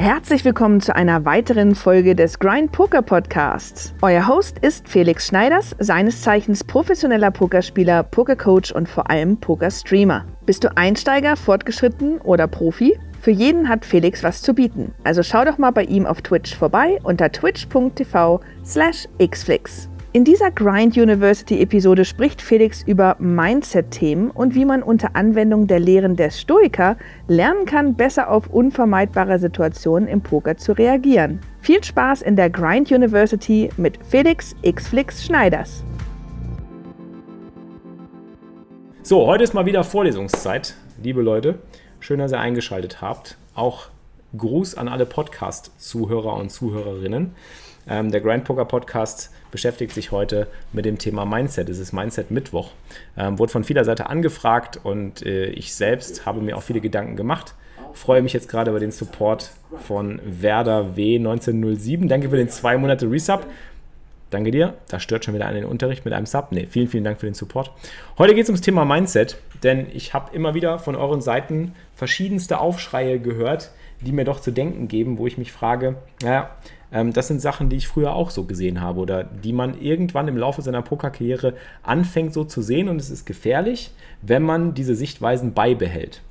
Herzlich 0.00 0.44
willkommen 0.44 0.80
zu 0.80 0.94
einer 0.94 1.24
weiteren 1.24 1.74
Folge 1.74 2.14
des 2.14 2.38
Grind 2.38 2.70
Poker 2.70 3.02
Podcasts. 3.02 3.92
Euer 4.00 4.28
Host 4.28 4.60
ist 4.60 4.88
Felix 4.88 5.26
Schneiders, 5.26 5.74
seines 5.80 6.22
Zeichens 6.22 6.62
professioneller 6.62 7.32
Pokerspieler, 7.32 8.04
Pokercoach 8.04 8.72
und 8.72 8.88
vor 8.88 9.10
allem 9.10 9.38
Pokerstreamer. 9.38 10.24
Bist 10.46 10.62
du 10.62 10.76
Einsteiger, 10.76 11.34
Fortgeschritten 11.34 12.18
oder 12.18 12.46
Profi? 12.46 12.96
Für 13.20 13.32
jeden 13.32 13.68
hat 13.68 13.84
Felix 13.84 14.22
was 14.22 14.40
zu 14.40 14.54
bieten. 14.54 14.94
Also 15.02 15.24
schau 15.24 15.44
doch 15.44 15.58
mal 15.58 15.72
bei 15.72 15.82
ihm 15.82 16.06
auf 16.06 16.22
Twitch 16.22 16.54
vorbei 16.54 17.00
unter 17.02 17.32
twitch.tv 17.32 18.40
slash 18.64 19.08
xflix. 19.20 19.87
In 20.14 20.24
dieser 20.24 20.50
Grind 20.50 20.96
University 20.96 21.60
Episode 21.60 22.06
spricht 22.06 22.40
Felix 22.40 22.82
über 22.82 23.16
Mindset-Themen 23.18 24.30
und 24.30 24.54
wie 24.54 24.64
man 24.64 24.82
unter 24.82 25.14
Anwendung 25.14 25.66
der 25.66 25.80
Lehren 25.80 26.16
der 26.16 26.30
Stoiker 26.30 26.96
lernen 27.26 27.66
kann, 27.66 27.94
besser 27.94 28.30
auf 28.30 28.48
unvermeidbare 28.48 29.38
Situationen 29.38 30.08
im 30.08 30.22
Poker 30.22 30.56
zu 30.56 30.72
reagieren. 30.72 31.40
Viel 31.60 31.84
Spaß 31.84 32.22
in 32.22 32.36
der 32.36 32.48
Grind 32.48 32.90
University 32.90 33.68
mit 33.76 33.98
Felix 34.02 34.56
Xflix 34.62 35.26
Schneiders. 35.26 35.84
So, 39.02 39.26
heute 39.26 39.44
ist 39.44 39.52
mal 39.52 39.66
wieder 39.66 39.84
Vorlesungszeit, 39.84 40.74
liebe 41.02 41.20
Leute. 41.20 41.58
Schön, 42.00 42.18
dass 42.18 42.32
ihr 42.32 42.40
eingeschaltet 42.40 43.02
habt. 43.02 43.36
Auch 43.54 43.88
Gruß 44.34 44.74
an 44.74 44.88
alle 44.88 45.04
Podcast-Zuhörer 45.04 46.32
und 46.32 46.50
Zuhörerinnen. 46.50 47.34
Ähm, 47.88 48.10
der 48.10 48.20
Grand 48.20 48.44
Poker 48.44 48.64
Podcast 48.64 49.32
beschäftigt 49.50 49.92
sich 49.92 50.12
heute 50.12 50.46
mit 50.72 50.84
dem 50.84 50.98
Thema 50.98 51.24
Mindset. 51.24 51.68
Es 51.68 51.78
ist 51.78 51.92
Mindset 51.92 52.30
Mittwoch. 52.30 52.72
Ähm, 53.16 53.38
wurde 53.38 53.52
von 53.52 53.64
vieler 53.64 53.84
Seite 53.84 54.08
angefragt 54.08 54.78
und 54.82 55.24
äh, 55.24 55.46
ich 55.46 55.74
selbst 55.74 56.26
habe 56.26 56.40
mir 56.40 56.56
auch 56.56 56.62
viele 56.62 56.80
Gedanken 56.80 57.16
gemacht. 57.16 57.54
Freue 57.94 58.22
mich 58.22 58.32
jetzt 58.32 58.48
gerade 58.48 58.70
über 58.70 58.80
den 58.80 58.92
Support 58.92 59.50
von 59.86 60.20
Werder 60.24 60.96
W 60.96 61.16
1907. 61.16 62.08
Danke 62.08 62.28
für 62.28 62.36
den 62.36 62.48
zwei 62.48 62.76
Monate 62.76 63.10
Resub. 63.10 63.46
Danke 64.30 64.50
dir. 64.50 64.74
Da 64.88 65.00
stört 65.00 65.24
schon 65.24 65.34
wieder 65.34 65.46
einen 65.46 65.62
den 65.62 65.64
Unterricht 65.64 66.04
mit 66.04 66.12
einem 66.12 66.26
Sub. 66.26 66.52
Ne, 66.52 66.66
vielen, 66.66 66.88
vielen 66.88 67.04
Dank 67.04 67.18
für 67.18 67.26
den 67.26 67.34
Support. 67.34 67.70
Heute 68.18 68.34
geht 68.34 68.44
es 68.44 68.50
ums 68.50 68.60
Thema 68.60 68.84
Mindset, 68.84 69.38
denn 69.62 69.86
ich 69.92 70.12
habe 70.12 70.34
immer 70.34 70.54
wieder 70.54 70.78
von 70.78 70.96
euren 70.96 71.22
Seiten 71.22 71.72
verschiedenste 71.94 72.60
Aufschreie 72.60 73.20
gehört, 73.20 73.70
die 74.02 74.12
mir 74.12 74.24
doch 74.24 74.40
zu 74.40 74.50
denken 74.50 74.86
geben, 74.86 75.18
wo 75.18 75.26
ich 75.26 75.38
mich 75.38 75.50
frage, 75.50 75.96
naja, 76.22 76.50
ähm, 76.92 77.12
das 77.12 77.28
sind 77.28 77.40
Sachen, 77.40 77.68
die 77.68 77.76
ich 77.76 77.88
früher 77.88 78.14
auch 78.14 78.30
so 78.30 78.44
gesehen 78.44 78.80
habe 78.80 79.00
oder 79.00 79.24
die 79.24 79.52
man 79.52 79.80
irgendwann 79.80 80.28
im 80.28 80.36
Laufe 80.36 80.62
seiner 80.62 80.82
Pokerkarriere 80.82 81.54
anfängt 81.82 82.32
so 82.32 82.44
zu 82.44 82.62
sehen 82.62 82.88
und 82.88 83.00
es 83.00 83.10
ist 83.10 83.26
gefährlich, 83.26 83.90
wenn 84.22 84.42
man 84.42 84.74
diese 84.74 84.94
Sichtweisen 84.94 85.52
beibehält. 85.52 86.22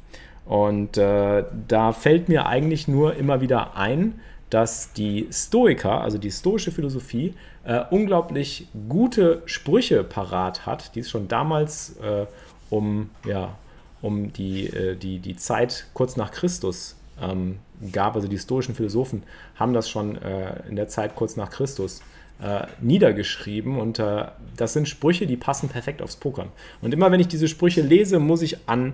Und 0.45 0.97
äh, 0.97 1.43
da 1.67 1.91
fällt 1.91 2.29
mir 2.29 2.45
eigentlich 2.45 2.87
nur 2.87 3.15
immer 3.15 3.41
wieder 3.41 3.75
ein, 3.75 4.19
dass 4.49 4.93
die 4.93 5.27
Stoiker, 5.31 6.01
also 6.01 6.17
die 6.17 6.31
stoische 6.31 6.71
Philosophie, 6.71 7.33
äh, 7.65 7.83
unglaublich 7.91 8.67
gute 8.87 9.41
Sprüche 9.45 10.05
parat 10.05 10.65
hat, 10.65 10.95
die 10.95 11.01
es 11.01 11.09
schon 11.09 11.27
damals 11.27 11.97
äh, 11.97 12.25
um, 12.69 13.09
ja, 13.25 13.55
um 14.01 14.31
die, 14.31 14.67
äh, 14.67 14.95
die, 14.95 15.19
die 15.19 15.35
Zeit 15.35 15.87
kurz 15.93 16.15
nach 16.15 16.31
Christus 16.31 16.96
ähm, 17.21 17.59
gab. 17.91 18.15
Also 18.15 18.27
die 18.27 18.37
stoischen 18.37 18.75
Philosophen 18.75 19.23
haben 19.55 19.73
das 19.73 19.89
schon 19.89 20.21
äh, 20.21 20.67
in 20.67 20.75
der 20.75 20.87
Zeit 20.87 21.15
kurz 21.15 21.35
nach 21.35 21.49
Christus 21.49 22.01
äh, 22.41 22.67
niedergeschrieben 22.81 23.79
und 23.79 23.99
äh, 23.99 24.25
das 24.55 24.73
sind 24.73 24.87
Sprüche, 24.87 25.25
die 25.27 25.37
passen 25.37 25.69
perfekt 25.69 26.01
aufs 26.01 26.15
Pokern. 26.15 26.49
Und 26.81 26.93
immer 26.93 27.11
wenn 27.11 27.19
ich 27.19 27.27
diese 27.27 27.47
Sprüche 27.47 27.81
lese, 27.81 28.19
muss 28.19 28.41
ich 28.41 28.57
an 28.67 28.93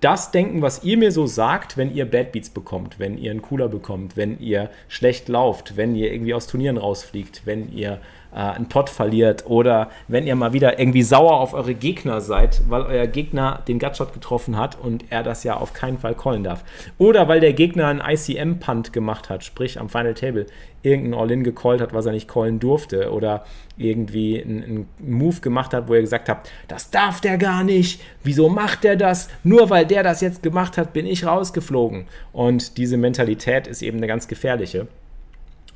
das 0.00 0.30
denken, 0.30 0.62
was 0.62 0.84
ihr 0.84 0.98
mir 0.98 1.10
so 1.10 1.26
sagt, 1.26 1.76
wenn 1.76 1.94
ihr 1.94 2.10
Bad 2.10 2.32
Beats 2.32 2.50
bekommt, 2.50 2.98
wenn 2.98 3.16
ihr 3.16 3.30
einen 3.30 3.40
Cooler 3.40 3.68
bekommt, 3.68 4.16
wenn 4.16 4.38
ihr 4.40 4.70
schlecht 4.88 5.28
lauft, 5.28 5.76
wenn 5.76 5.94
ihr 5.94 6.12
irgendwie 6.12 6.34
aus 6.34 6.46
Turnieren 6.46 6.76
rausfliegt, 6.76 7.42
wenn 7.44 7.72
ihr 7.72 8.00
äh, 8.36 8.40
einen 8.40 8.68
Pot 8.68 8.90
verliert 8.90 9.46
oder 9.46 9.88
wenn 10.08 10.26
ihr 10.26 10.36
mal 10.36 10.52
wieder 10.52 10.78
irgendwie 10.78 11.02
sauer 11.02 11.40
auf 11.40 11.54
eure 11.54 11.74
Gegner 11.74 12.20
seid, 12.20 12.62
weil 12.68 12.82
euer 12.82 13.06
Gegner 13.06 13.62
den 13.66 13.78
Gutshot 13.78 14.12
getroffen 14.12 14.58
hat 14.58 14.78
und 14.78 15.06
er 15.10 15.22
das 15.22 15.42
ja 15.42 15.56
auf 15.56 15.72
keinen 15.72 15.98
Fall 15.98 16.14
callen 16.14 16.44
darf. 16.44 16.62
Oder 16.98 17.28
weil 17.28 17.40
der 17.40 17.54
Gegner 17.54 17.88
einen 17.88 18.00
ICM-Punt 18.00 18.92
gemacht 18.92 19.30
hat, 19.30 19.42
sprich 19.42 19.80
am 19.80 19.88
Final 19.88 20.14
Table 20.14 20.46
irgendein 20.82 21.18
All-In 21.18 21.42
gecallt 21.42 21.80
hat, 21.80 21.94
was 21.94 22.06
er 22.06 22.12
nicht 22.12 22.28
callen 22.28 22.60
durfte 22.60 23.10
oder 23.10 23.44
irgendwie 23.76 24.40
einen, 24.40 24.62
einen, 24.62 24.88
Move 25.00 25.40
gemacht 25.40 25.74
hat, 25.74 25.88
wo 25.88 25.94
ihr 25.94 26.02
gesagt 26.02 26.28
habt, 26.28 26.50
das 26.68 26.90
darf 26.90 27.20
der 27.20 27.38
gar 27.38 27.64
nicht, 27.64 28.00
wieso 28.22 28.48
macht 28.48 28.84
der 28.84 28.96
das? 28.96 29.28
Nur 29.42 29.70
weil 29.70 29.86
der 29.86 30.02
das 30.02 30.20
jetzt 30.20 30.42
gemacht 30.42 30.78
hat, 30.78 30.92
bin 30.92 31.06
ich 31.06 31.26
rausgeflogen. 31.26 32.04
Und 32.32 32.76
diese 32.76 32.98
Mentalität 32.98 33.66
ist 33.66 33.82
eben 33.82 33.96
eine 33.96 34.06
ganz 34.06 34.28
gefährliche 34.28 34.86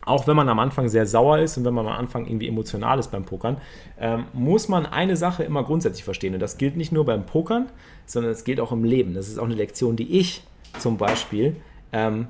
auch 0.05 0.27
wenn 0.27 0.37
man 0.37 0.49
am 0.49 0.59
Anfang 0.59 0.89
sehr 0.89 1.07
sauer 1.07 1.39
ist 1.39 1.57
und 1.57 1.65
wenn 1.65 1.75
man 1.75 1.87
am 1.87 1.93
Anfang 1.93 2.27
irgendwie 2.27 2.49
emotional 2.49 2.99
ist 2.99 3.11
beim 3.11 3.25
Pokern, 3.25 3.59
ähm, 3.99 4.25
muss 4.33 4.69
man 4.69 4.87
eine 4.87 5.17
Sache 5.17 5.43
immer 5.43 5.63
grundsätzlich 5.63 6.05
verstehen. 6.05 6.35
Und 6.35 6.41
das 6.41 6.59
gilt 6.59 6.77
nicht 6.77 6.93
nur 6.93 7.05
beim 7.05 7.27
Pokern, 7.27 7.67
sondern 8.07 8.33
es 8.33 8.45
gilt 8.45 8.61
auch 8.61 8.73
im 8.73 8.85
Leben. 8.85 9.15
Das 9.15 9.29
ist 9.29 9.39
auch 9.39 9.45
eine 9.45 9.55
Lektion, 9.55 9.97
die 9.97 10.19
ich 10.19 10.43
zum 10.79 10.97
Beispiel 10.97 11.57
ähm, 11.93 12.29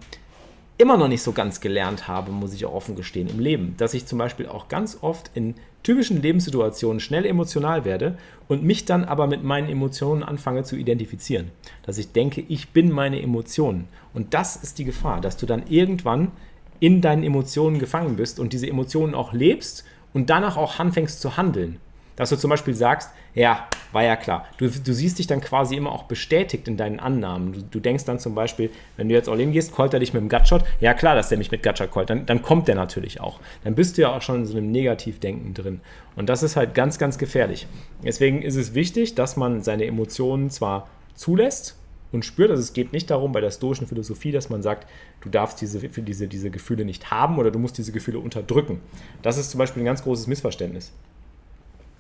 immer 0.79 0.97
noch 0.97 1.09
nicht 1.09 1.23
so 1.23 1.33
ganz 1.33 1.61
gelernt 1.61 2.09
habe, 2.09 2.33
muss 2.33 2.55
ich 2.55 2.65
auch 2.65 2.73
offen 2.73 2.97
gestehen, 2.97 3.29
im 3.29 3.39
Leben. 3.39 3.75
Dass 3.77 3.95
ich 3.95 4.07
zum 4.07 4.19
Beispiel 4.19 4.47
auch 4.47 4.69
ganz 4.69 4.99
oft 5.03 5.31
in 5.35 5.55
typischen 5.83 6.21
Lebenssituationen 6.21 7.01
schnell 7.01 7.27
emotional 7.27 7.85
werde 7.85 8.17
und 8.49 8.63
mich 8.63 8.85
dann 8.85 9.05
aber 9.05 9.27
mit 9.27 9.45
meinen 9.45 9.69
Emotionen 9.69 10.23
anfange 10.23 10.65
zu 10.65 10.77
identifizieren. 10.77 11.51
Dass 11.83 11.99
ich 11.99 12.13
denke, 12.13 12.43
ich 12.49 12.71
bin 12.71 12.91
meine 12.91 13.21
Emotionen. 13.21 13.89
Und 14.15 14.35
das 14.35 14.57
ist 14.57 14.79
die 14.79 14.85
Gefahr, 14.85 15.21
dass 15.21 15.37
du 15.37 15.47
dann 15.47 15.65
irgendwann 15.69 16.33
in 16.81 17.01
deinen 17.01 17.23
Emotionen 17.23 17.79
gefangen 17.79 18.17
bist 18.17 18.41
und 18.41 18.53
diese 18.53 18.67
Emotionen 18.67 19.15
auch 19.15 19.33
lebst 19.33 19.85
und 20.13 20.31
danach 20.31 20.57
auch 20.57 20.79
anfängst 20.79 21.21
zu 21.21 21.37
handeln. 21.37 21.79
Dass 22.17 22.31
du 22.31 22.37
zum 22.37 22.51
Beispiel 22.51 22.75
sagst, 22.75 23.11
ja, 23.35 23.67
war 23.93 24.03
ja 24.03 24.17
klar. 24.17 24.47
Du, 24.59 24.69
du 24.69 24.93
siehst 24.93 25.19
dich 25.19 25.27
dann 25.27 25.41
quasi 25.41 25.77
immer 25.77 25.93
auch 25.93 26.05
bestätigt 26.05 26.69
in 26.69 26.77
deinen 26.77 27.01
Annahmen. 27.01 27.53
Du, 27.53 27.63
du 27.63 27.81
denkst 27.81 28.05
dann 28.05 28.19
zum 28.19 28.35
Beispiel, 28.35 28.71
wenn 28.97 29.09
du 29.09 29.15
jetzt 29.15 29.29
all 29.29 29.41
in 29.41 29.53
gehst, 29.53 29.75
callt 29.75 29.95
er 29.95 30.01
dich 30.01 30.13
mit 30.13 30.21
dem 30.21 30.29
Gutshot. 30.29 30.65
Ja, 30.81 30.93
klar, 30.95 31.15
dass 31.15 31.29
der 31.29 31.39
mich 31.39 31.51
mit 31.51 31.63
Gutshot 31.63 31.91
callt. 31.93 32.11
Dann, 32.11 32.27
dann 32.27 32.43
kommt 32.43 32.69
der 32.69 32.75
natürlich 32.75 33.21
auch. 33.21 33.41
Dann 33.65 33.75
bist 33.75 33.97
du 33.97 34.03
ja 34.03 34.15
auch 34.15 34.23
schon 34.23 34.41
in 34.41 34.47
so 34.47 34.57
einem 34.57 34.71
Negativdenken 34.71 35.55
drin. 35.55 35.81
Und 36.17 36.29
das 36.29 36.43
ist 36.43 36.57
halt 36.57 36.75
ganz, 36.75 36.99
ganz 36.99 37.19
gefährlich. 37.19 37.67
Deswegen 38.05 38.43
ist 38.43 38.57
es 38.57 38.75
wichtig, 38.75 39.15
dass 39.15 39.37
man 39.37 39.63
seine 39.63 39.87
Emotionen 39.87 40.51
zwar 40.51 40.89
zulässt, 41.15 41.80
und 42.13 42.25
spürt. 42.25 42.51
Also 42.51 42.63
es 42.63 42.73
geht 42.73 42.93
nicht 42.93 43.11
darum 43.11 43.33
bei 43.33 43.41
der 43.41 43.51
stoischen 43.51 43.87
Philosophie, 43.87 44.33
dass 44.33 44.51
man 44.51 44.63
sagt, 44.63 44.89
du 45.21 45.29
darfst 45.29 45.61
diese, 45.61 45.81
diese, 45.81 46.29
diese 46.29 46.51
Gefühle 46.51 46.85
nicht 46.85 47.11
haben 47.11 47.39
oder 47.39 47.51
du 47.51 47.59
musst 47.59 47.79
diese 47.79 47.93
Gefühle 47.93 48.19
unterdrücken. 48.19 48.81
Das 49.23 49.39
ist 49.39 49.51
zum 49.51 49.59
Beispiel 49.59 49.83
ein 49.83 49.87
ganz 49.87 50.03
großes 50.03 50.27
Missverständnis. 50.27 50.93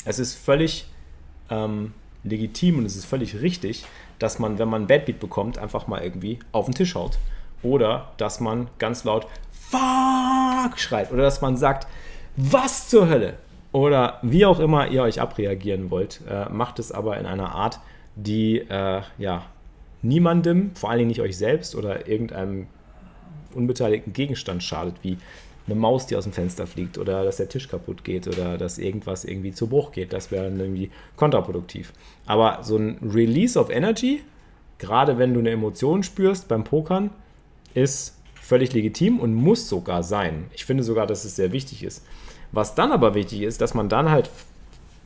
Es 0.04 0.18
ist 0.18 0.34
völlig 0.34 0.86
ähm, 1.50 1.92
legitim 2.24 2.78
und 2.78 2.86
es 2.86 2.96
ist 2.96 3.04
völlig 3.04 3.40
richtig, 3.40 3.84
dass 4.18 4.38
man, 4.38 4.58
wenn 4.58 4.68
man 4.68 4.82
ein 4.82 4.86
Bad 4.86 5.06
Beat 5.06 5.20
bekommt, 5.20 5.58
einfach 5.58 5.86
mal 5.86 6.02
irgendwie 6.02 6.38
auf 6.52 6.66
den 6.66 6.74
Tisch 6.74 6.94
haut. 6.94 7.18
Oder 7.62 8.12
dass 8.16 8.40
man 8.40 8.68
ganz 8.78 9.04
laut 9.04 9.26
Fuck 9.52 10.78
schreit. 10.78 11.12
Oder 11.12 11.22
dass 11.22 11.40
man 11.40 11.56
sagt, 11.56 11.86
was 12.36 12.88
zur 12.88 13.08
Hölle? 13.08 13.34
Oder 13.72 14.18
wie 14.22 14.46
auch 14.46 14.58
immer 14.58 14.88
ihr 14.88 15.02
euch 15.02 15.20
abreagieren 15.20 15.90
wollt, 15.90 16.22
äh, 16.28 16.48
macht 16.48 16.78
es 16.78 16.90
aber 16.90 17.18
in 17.18 17.26
einer 17.26 17.54
Art, 17.54 17.78
die 18.16 18.58
äh, 18.58 19.02
ja, 19.18 19.44
niemandem, 20.02 20.70
vor 20.74 20.90
allen 20.90 20.98
Dingen 20.98 21.08
nicht 21.08 21.20
euch 21.20 21.36
selbst 21.36 21.74
oder 21.74 22.08
irgendeinem 22.08 22.66
unbeteiligten 23.54 24.12
Gegenstand 24.12 24.62
schadet, 24.62 24.96
wie 25.02 25.18
eine 25.66 25.74
Maus, 25.74 26.06
die 26.06 26.16
aus 26.16 26.24
dem 26.24 26.32
Fenster 26.32 26.66
fliegt 26.66 26.98
oder 26.98 27.24
dass 27.24 27.36
der 27.36 27.48
Tisch 27.48 27.68
kaputt 27.68 28.04
geht 28.04 28.26
oder 28.26 28.58
dass 28.58 28.78
irgendwas 28.78 29.24
irgendwie 29.24 29.52
zu 29.52 29.68
Bruch 29.68 29.92
geht. 29.92 30.12
Das 30.12 30.30
wäre 30.30 30.44
dann 30.44 30.58
irgendwie 30.58 30.90
kontraproduktiv. 31.16 31.92
Aber 32.26 32.62
so 32.62 32.76
ein 32.76 32.98
Release 33.02 33.58
of 33.58 33.70
Energy, 33.70 34.22
gerade 34.78 35.18
wenn 35.18 35.34
du 35.34 35.40
eine 35.40 35.50
Emotion 35.50 36.02
spürst 36.02 36.48
beim 36.48 36.64
Pokern, 36.64 37.10
ist 37.74 38.16
völlig 38.34 38.72
legitim 38.72 39.20
und 39.20 39.34
muss 39.34 39.68
sogar 39.68 40.02
sein. 40.02 40.46
Ich 40.54 40.64
finde 40.64 40.82
sogar, 40.82 41.06
dass 41.06 41.24
es 41.24 41.36
sehr 41.36 41.52
wichtig 41.52 41.84
ist. 41.84 42.04
Was 42.52 42.74
dann 42.74 42.90
aber 42.90 43.14
wichtig 43.14 43.42
ist, 43.42 43.60
dass 43.60 43.74
man 43.74 43.88
dann 43.88 44.10
halt 44.10 44.28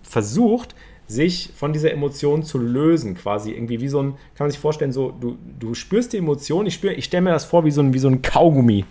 versucht, 0.03 0.75
sich 1.07 1.51
von 1.55 1.73
dieser 1.73 1.93
Emotion 1.93 2.43
zu 2.43 2.59
lösen, 2.59 3.15
quasi 3.15 3.53
irgendwie 3.53 3.81
wie 3.81 3.89
so 3.89 4.03
ein, 4.03 4.13
kann 4.35 4.47
man 4.47 4.51
sich 4.51 4.61
vorstellen, 4.61 4.93
so 4.93 5.11
du, 5.11 5.37
du 5.59 5.75
spürst 5.75 6.13
die 6.13 6.19
Emotion, 6.19 6.67
ich 6.67 6.83
ich 6.83 7.05
stelle 7.05 7.23
mir 7.23 7.31
das 7.31 7.45
vor 7.45 7.65
wie 7.65 7.71
so 7.71 7.83
ein, 7.83 7.93
wie 7.93 7.99
so 7.99 8.09
ein 8.09 8.23
Kaugummi. 8.23 8.85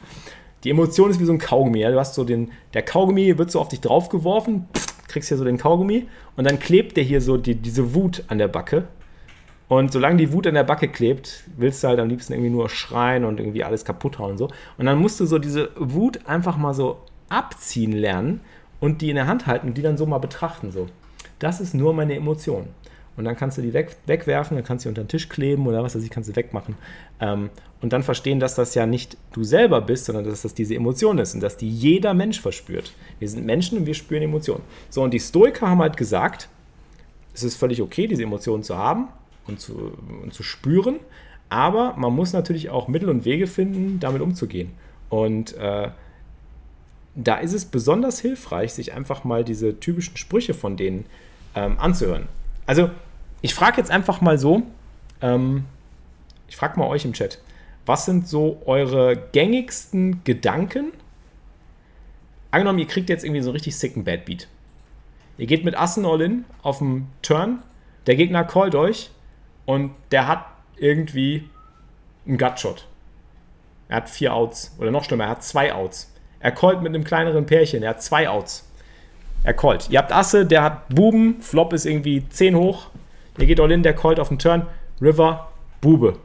Die 0.64 0.70
Emotion 0.70 1.10
ist 1.10 1.20
wie 1.20 1.26
so 1.26 1.34
ein 1.34 1.40
Kaugummi, 1.40 1.80
ja? 1.80 1.92
du 1.92 2.00
hast 2.00 2.16
so 2.16 2.24
den, 2.24 2.52
der 2.74 2.84
Kaugummi 2.84 3.38
wird 3.38 3.52
so 3.52 3.60
auf 3.60 3.68
dich 3.68 3.82
draufgeworfen, 3.82 4.68
kriegst 5.08 5.30
hier 5.30 5.38
so 5.38 5.44
den 5.44 5.58
Kaugummi 5.58 6.08
und 6.36 6.50
dann 6.50 6.60
klebt 6.60 6.98
der 6.98 7.04
hier 7.04 7.22
so 7.22 7.38
die, 7.38 7.56
diese 7.56 7.94
Wut 7.94 8.24
an 8.28 8.38
der 8.38 8.48
Backe 8.48 8.88
und 9.68 9.92
solange 9.92 10.18
die 10.18 10.32
Wut 10.32 10.46
an 10.46 10.54
der 10.54 10.64
Backe 10.64 10.88
klebt, 10.88 11.46
willst 11.58 11.84
du 11.84 11.88
halt 11.88 12.00
am 12.00 12.08
liebsten 12.08 12.34
irgendwie 12.34 12.52
nur 12.52 12.70
schreien 12.70 13.26
und 13.26 13.40
irgendwie 13.40 13.64
alles 13.64 13.86
kaputt 13.86 14.20
hauen 14.20 14.32
und 14.32 14.38
so. 14.38 14.50
Und 14.78 14.86
dann 14.86 15.00
musst 15.00 15.20
du 15.20 15.26
so 15.26 15.40
diese 15.40 15.72
Wut 15.78 16.28
einfach 16.28 16.58
mal 16.58 16.74
so 16.74 17.00
abziehen 17.30 17.92
lernen 17.92 18.42
und 18.80 19.02
die 19.02 19.10
in 19.10 19.16
der 19.16 19.26
Hand 19.26 19.48
halten 19.48 19.70
und 19.70 19.78
die 19.78 19.82
dann 19.82 19.98
so 19.98 20.06
mal 20.06 20.20
betrachten 20.20 20.72
so. 20.72 20.88
Das 21.44 21.60
ist 21.60 21.74
nur 21.74 21.94
meine 21.94 22.16
Emotion. 22.16 22.68
und 23.18 23.26
dann 23.26 23.36
kannst 23.36 23.58
du 23.58 23.62
die 23.62 23.74
weg, 23.74 23.98
wegwerfen, 24.08 24.56
dann 24.56 24.66
kannst 24.66 24.84
du 24.84 24.88
sie 24.88 24.90
unter 24.90 25.04
den 25.04 25.10
Tisch 25.10 25.28
kleben 25.30 25.68
oder 25.68 25.84
was 25.84 25.94
weiß 25.94 26.04
ich, 26.04 26.10
kannst 26.10 26.30
du 26.30 26.36
wegmachen. 26.36 26.76
Ähm, 27.20 27.50
und 27.82 27.92
dann 27.94 28.02
verstehen, 28.02 28.40
dass 28.40 28.56
das 28.56 28.74
ja 28.74 28.86
nicht 28.86 29.18
du 29.34 29.44
selber 29.44 29.82
bist, 29.82 30.06
sondern 30.06 30.24
dass 30.24 30.42
das 30.42 30.54
diese 30.54 30.74
Emotion 30.74 31.20
ist 31.20 31.36
und 31.36 31.44
dass 31.44 31.58
die 31.58 31.70
jeder 31.70 32.14
Mensch 32.14 32.40
verspürt. 32.40 32.94
Wir 33.20 33.28
sind 33.28 33.46
Menschen 33.46 33.78
und 33.78 33.86
wir 33.86 33.94
spüren 33.94 34.24
Emotionen. 34.24 34.64
So, 34.90 35.04
und 35.04 35.14
die 35.14 35.20
Stoiker 35.20 35.68
haben 35.68 35.82
halt 35.82 35.98
gesagt, 35.98 36.48
es 37.36 37.44
ist 37.44 37.58
völlig 37.58 37.82
okay, 37.82 38.08
diese 38.08 38.24
Emotionen 38.24 38.64
zu 38.64 38.78
haben 38.78 39.10
und 39.46 39.60
zu, 39.60 39.92
und 40.24 40.34
zu 40.34 40.44
spüren, 40.44 40.96
aber 41.50 41.94
man 41.98 42.16
muss 42.16 42.32
natürlich 42.32 42.70
auch 42.70 42.88
Mittel 42.88 43.10
und 43.10 43.26
Wege 43.26 43.48
finden, 43.48 44.00
damit 44.00 44.22
umzugehen. 44.22 44.72
Und 45.10 45.56
äh, 45.58 45.90
da 47.16 47.36
ist 47.36 47.54
es 47.54 47.66
besonders 47.66 48.20
hilfreich, 48.22 48.74
sich 48.74 48.94
einfach 48.94 49.24
mal 49.24 49.44
diese 49.44 49.80
typischen 49.80 50.18
Sprüche 50.18 50.54
von 50.54 50.78
denen 50.78 51.06
ähm, 51.56 51.80
anzuhören. 51.80 52.28
Also, 52.66 52.90
ich 53.42 53.54
frage 53.54 53.78
jetzt 53.78 53.92
einfach 53.92 54.22
mal 54.22 54.38
so, 54.38 54.64
ähm, 55.22 55.66
ich 56.48 56.56
frage 56.56 56.80
mal 56.80 56.88
euch 56.88 57.06
im 57.06 57.14
Chat, 57.14 57.40
was 57.86 58.06
sind 58.06 58.28
so 58.28 58.62
eure 58.66 59.18
gängigsten 59.32 60.24
Gedanken? 60.24 60.94
Angenommen, 62.52 62.80
ihr 62.80 62.88
kriegt 62.88 63.10
jetzt 63.10 63.24
irgendwie 63.26 63.42
so 63.42 63.50
einen 63.50 63.56
richtig 63.56 63.78
sicken 63.78 64.04
Bad 64.04 64.26
Beat. 64.26 64.48
Ihr 65.38 65.48
geht 65.48 65.66
mit 65.66 65.76
Assen 65.76 66.06
all 66.06 66.22
in 66.22 66.46
auf 66.62 66.78
dem 66.78 67.08
Turn, 67.22 67.64
der 68.06 68.16
Gegner 68.16 68.44
callt 68.44 68.76
euch 68.76 69.10
und 69.66 69.92
der 70.12 70.28
hat 70.28 70.46
irgendwie 70.78 71.50
einen 72.28 72.38
Gutshot. 72.38 72.88
Er 73.90 73.98
hat 73.98 74.10
vier 74.10 74.34
Outs 74.34 74.76
oder 74.80 74.92
noch 74.92 75.04
schlimmer, 75.04 75.26
er 75.26 75.32
hat 75.32 75.44
zwei 75.44 75.74
Outs. 75.74 76.14
Er 76.40 76.52
callt 76.52 76.82
mit 76.82 76.94
einem 76.94 77.04
kleineren 77.04 77.46
Pärchen, 77.46 77.84
er 77.84 77.92
hat 77.92 78.04
zwei 78.04 78.30
Outs. 78.30 78.70
Er 79.44 79.54
callt. 79.54 79.90
Ihr 79.90 80.00
habt 80.00 80.14
Asse, 80.14 80.46
der 80.46 80.64
hat 80.64 80.90
Buben, 80.90 81.42
Flop 81.42 81.74
ist 81.74 81.86
irgendwie 81.86 82.28
10 82.28 82.56
hoch. 82.56 82.88
Ihr 83.38 83.46
geht 83.46 83.60
all 83.60 83.72
in, 83.72 83.84
der 83.84 83.94
callt 83.94 84.20
auf 84.20 84.30
den 84.30 84.40
Turn, 84.40 84.68
River, 85.02 85.50
Bube. 85.82 86.18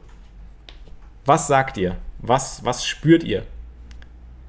Was 1.25 1.47
sagt 1.47 1.77
ihr? 1.77 1.97
Was, 2.21 2.65
was 2.65 2.85
spürt 2.85 3.25
ihr? 3.25 3.43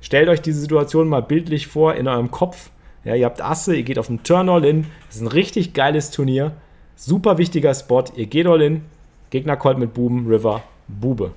Stellt 0.02 0.30
euch 0.30 0.42
diese 0.42 0.62
Situation 0.62 1.10
mal 1.10 1.22
bildlich 1.22 1.68
vor 1.68 1.96
in 1.96 2.08
eurem 2.08 2.32
Kopf. 2.32 2.70
Ja, 3.04 3.16
ihr 3.16 3.26
habt 3.26 3.42
Asse, 3.42 3.76
ihr 3.76 3.84
geht 3.84 4.00
auf 4.00 4.08
den 4.08 4.24
Turn 4.24 4.50
all 4.50 4.66
in. 4.66 4.86
Das 5.08 5.18
ist 5.18 5.22
ein 5.22 5.28
richtig 5.28 5.74
geiles 5.74 6.12
Turnier. 6.12 6.54
Super 6.96 7.38
wichtiger 7.38 7.74
Spot. 7.74 8.04
Ihr 8.16 8.28
geht 8.28 8.48
all 8.48 8.62
in. 8.62 8.84
Gegner 9.30 9.58
callt 9.58 9.78
mit 9.78 9.94
Buben, 9.94 10.28
River, 10.28 10.64
Bube. 10.88 11.32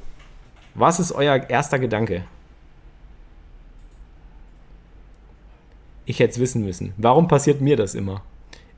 Was 0.74 1.00
ist 1.00 1.12
euer 1.12 1.48
erster 1.48 1.78
Gedanke? 1.78 2.24
Ich 6.04 6.18
hätte 6.18 6.32
es 6.32 6.40
wissen 6.40 6.64
müssen. 6.64 6.94
Warum 6.96 7.28
passiert 7.28 7.60
mir 7.60 7.76
das 7.76 7.94
immer? 7.94 8.22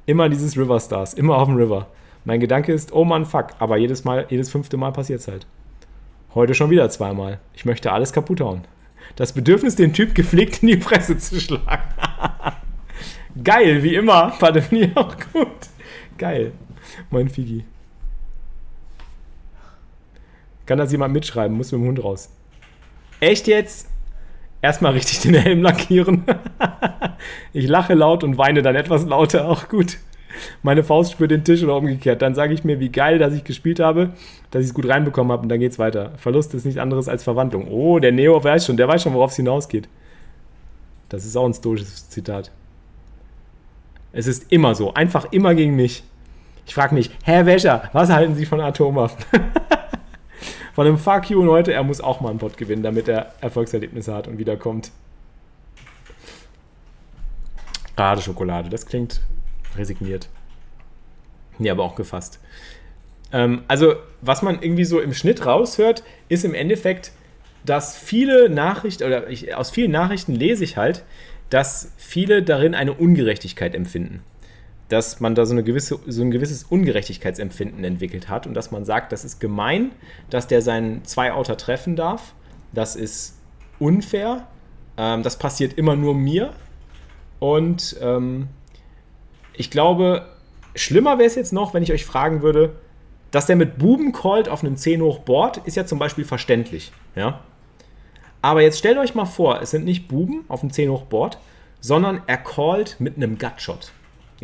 Immer 0.06 0.28
dieses 0.28 0.56
River 0.56 0.78
Stars, 0.80 1.14
immer 1.14 1.38
auf 1.38 1.48
dem 1.48 1.56
River. 1.56 1.88
Mein 2.24 2.40
Gedanke 2.40 2.72
ist, 2.72 2.92
oh 2.92 3.04
Mann, 3.04 3.24
fuck, 3.24 3.48
aber 3.58 3.76
jedes 3.76 4.04
Mal, 4.04 4.26
jedes 4.28 4.50
fünfte 4.50 4.76
Mal 4.76 4.92
passiert 4.92 5.20
es 5.20 5.28
halt. 5.28 5.46
Heute 6.34 6.54
schon 6.54 6.70
wieder 6.70 6.88
zweimal. 6.90 7.38
Ich 7.54 7.64
möchte 7.64 7.92
alles 7.92 8.12
kaputt 8.12 8.40
hauen. 8.40 8.62
Das 9.16 9.32
Bedürfnis, 9.32 9.76
den 9.76 9.92
Typ 9.92 10.14
gepflegt 10.14 10.62
in 10.62 10.68
die 10.68 10.76
Presse 10.76 11.16
zu 11.16 11.40
schlagen. 11.40 11.82
Geil, 13.44 13.82
wie 13.82 13.94
immer. 13.94 14.32
Warte, 14.40 14.62
finde 14.62 14.96
auch 14.96 15.14
gut. 15.32 15.48
Geil. 16.18 16.52
Mein 17.10 17.28
Figi. 17.28 17.64
Kann 20.66 20.78
das 20.78 20.92
jemand 20.92 21.12
mitschreiben? 21.12 21.56
Muss 21.56 21.72
mit 21.72 21.80
dem 21.80 21.88
Hund 21.88 22.02
raus. 22.02 22.30
Echt 23.20 23.46
jetzt? 23.46 23.88
Erstmal 24.64 24.92
richtig 24.92 25.20
den 25.20 25.34
Helm 25.34 25.60
lackieren. 25.60 26.24
ich 27.52 27.68
lache 27.68 27.92
laut 27.92 28.24
und 28.24 28.38
weine 28.38 28.62
dann 28.62 28.74
etwas 28.76 29.04
lauter. 29.04 29.46
Auch 29.46 29.68
gut 29.68 29.98
meine 30.62 30.82
Faust 30.82 31.12
spürt 31.12 31.30
den 31.30 31.44
Tisch 31.44 31.62
oder 31.62 31.76
umgekehrt. 31.76 32.22
Dann 32.22 32.34
sage 32.34 32.54
ich 32.54 32.64
mir, 32.64 32.80
wie 32.80 32.90
geil, 32.90 33.18
dass 33.18 33.34
ich 33.34 33.44
gespielt 33.44 33.80
habe, 33.80 34.14
dass 34.50 34.62
ich 34.62 34.68
es 34.68 34.74
gut 34.74 34.88
reinbekommen 34.88 35.32
habe 35.32 35.42
und 35.42 35.48
dann 35.48 35.60
geht 35.60 35.72
es 35.72 35.78
weiter. 35.78 36.12
Verlust 36.16 36.54
ist 36.54 36.64
nichts 36.64 36.80
anderes 36.80 37.08
als 37.08 37.22
Verwandlung. 37.22 37.68
Oh, 37.68 37.98
der 37.98 38.12
Neo 38.12 38.42
weiß 38.42 38.66
schon, 38.66 38.76
der 38.76 38.88
weiß 38.88 39.02
schon, 39.02 39.14
worauf 39.14 39.30
es 39.30 39.36
hinausgeht. 39.36 39.88
Das 41.08 41.24
ist 41.24 41.36
auch 41.36 41.46
ein 41.46 41.54
stoisches 41.54 42.08
Zitat. 42.08 42.50
Es 44.12 44.26
ist 44.26 44.50
immer 44.50 44.74
so, 44.74 44.94
einfach 44.94 45.30
immer 45.32 45.54
gegen 45.54 45.76
mich. 45.76 46.04
Ich 46.66 46.74
frage 46.74 46.94
mich, 46.94 47.10
Herr 47.24 47.46
Wäscher, 47.46 47.90
was 47.92 48.08
halten 48.10 48.34
Sie 48.34 48.46
von 48.46 48.60
Atomwaffen? 48.60 49.22
von 50.74 50.86
einem 50.86 50.98
Fuck 50.98 51.30
you 51.30 51.40
und 51.40 51.48
heute, 51.48 51.72
er 51.72 51.84
muss 51.84 52.00
auch 52.00 52.20
mal 52.20 52.30
einen 52.30 52.38
Bot 52.38 52.56
gewinnen, 52.56 52.82
damit 52.82 53.08
er 53.08 53.32
Erfolgserlebnisse 53.40 54.12
hat 54.12 54.26
und 54.26 54.38
wiederkommt. 54.38 54.90
Gerade 57.96 58.20
Schokolade, 58.20 58.68
das 58.68 58.84
klingt 58.84 59.20
resigniert. 59.76 60.28
Nee, 61.58 61.70
aber 61.70 61.84
auch 61.84 61.94
gefasst. 61.94 62.40
Ähm, 63.32 63.62
also, 63.68 63.94
was 64.20 64.42
man 64.42 64.60
irgendwie 64.62 64.84
so 64.84 65.00
im 65.00 65.14
Schnitt 65.14 65.46
raushört, 65.46 66.02
ist 66.28 66.44
im 66.44 66.54
Endeffekt, 66.54 67.12
dass 67.64 67.96
viele 67.96 68.48
Nachrichten, 68.48 69.04
oder 69.04 69.28
ich, 69.28 69.54
aus 69.54 69.70
vielen 69.70 69.92
Nachrichten 69.92 70.34
lese 70.34 70.64
ich 70.64 70.76
halt, 70.76 71.04
dass 71.50 71.92
viele 71.96 72.42
darin 72.42 72.74
eine 72.74 72.94
Ungerechtigkeit 72.94 73.76
empfinden. 73.76 74.24
Dass 74.94 75.18
man 75.18 75.34
da 75.34 75.44
so, 75.44 75.54
eine 75.54 75.64
gewisse, 75.64 75.98
so 76.06 76.22
ein 76.22 76.30
gewisses 76.30 76.62
Ungerechtigkeitsempfinden 76.62 77.82
entwickelt 77.82 78.28
hat 78.28 78.46
und 78.46 78.54
dass 78.54 78.70
man 78.70 78.84
sagt, 78.84 79.10
das 79.10 79.24
ist 79.24 79.40
gemein, 79.40 79.90
dass 80.30 80.46
der 80.46 80.62
seinen 80.62 81.04
Zwei-Outer 81.04 81.56
treffen 81.56 81.96
darf. 81.96 82.32
Das 82.72 82.94
ist 82.94 83.36
unfair. 83.80 84.46
Ähm, 84.96 85.24
das 85.24 85.36
passiert 85.36 85.72
immer 85.72 85.96
nur 85.96 86.14
mir. 86.14 86.52
Und 87.40 87.96
ähm, 88.00 88.46
ich 89.52 89.72
glaube, 89.72 90.28
schlimmer 90.76 91.18
wäre 91.18 91.26
es 91.26 91.34
jetzt 91.34 91.52
noch, 91.52 91.74
wenn 91.74 91.82
ich 91.82 91.92
euch 91.92 92.04
fragen 92.04 92.42
würde, 92.42 92.76
dass 93.32 93.46
der 93.46 93.56
mit 93.56 93.78
Buben 93.78 94.12
callt 94.12 94.48
auf 94.48 94.62
einem 94.62 94.76
10 94.76 95.02
hoch 95.02 95.18
Board, 95.18 95.56
ist 95.64 95.76
ja 95.76 95.86
zum 95.86 95.98
Beispiel 95.98 96.24
verständlich. 96.24 96.92
Ja? 97.16 97.40
Aber 98.42 98.62
jetzt 98.62 98.78
stellt 98.78 98.96
euch 98.98 99.16
mal 99.16 99.24
vor, 99.24 99.60
es 99.60 99.72
sind 99.72 99.84
nicht 99.84 100.06
Buben 100.06 100.44
auf 100.46 100.60
dem 100.60 100.70
10 100.70 100.88
hoch 100.88 101.02
Board, 101.06 101.38
sondern 101.80 102.22
er 102.28 102.36
callt 102.36 103.00
mit 103.00 103.16
einem 103.16 103.38
Gutshot. 103.38 103.90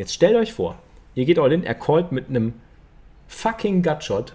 Jetzt 0.00 0.14
stellt 0.14 0.34
euch 0.34 0.54
vor, 0.54 0.78
ihr 1.14 1.26
geht 1.26 1.38
all 1.38 1.52
in, 1.52 1.62
er 1.62 1.74
callt 1.74 2.10
mit 2.10 2.30
einem 2.30 2.54
fucking 3.28 3.82
Gutshot, 3.82 4.34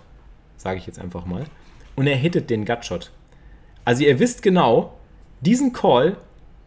sage 0.58 0.78
ich 0.78 0.86
jetzt 0.86 1.00
einfach 1.00 1.26
mal, 1.26 1.46
und 1.96 2.06
er 2.06 2.16
hittet 2.16 2.52
den 2.52 2.66
Gutshot. 2.66 3.12
Also 3.84 4.04
ihr 4.04 4.20
wisst 4.20 4.44
genau, 4.44 4.94
diesen 5.42 5.74
Call 5.74 6.18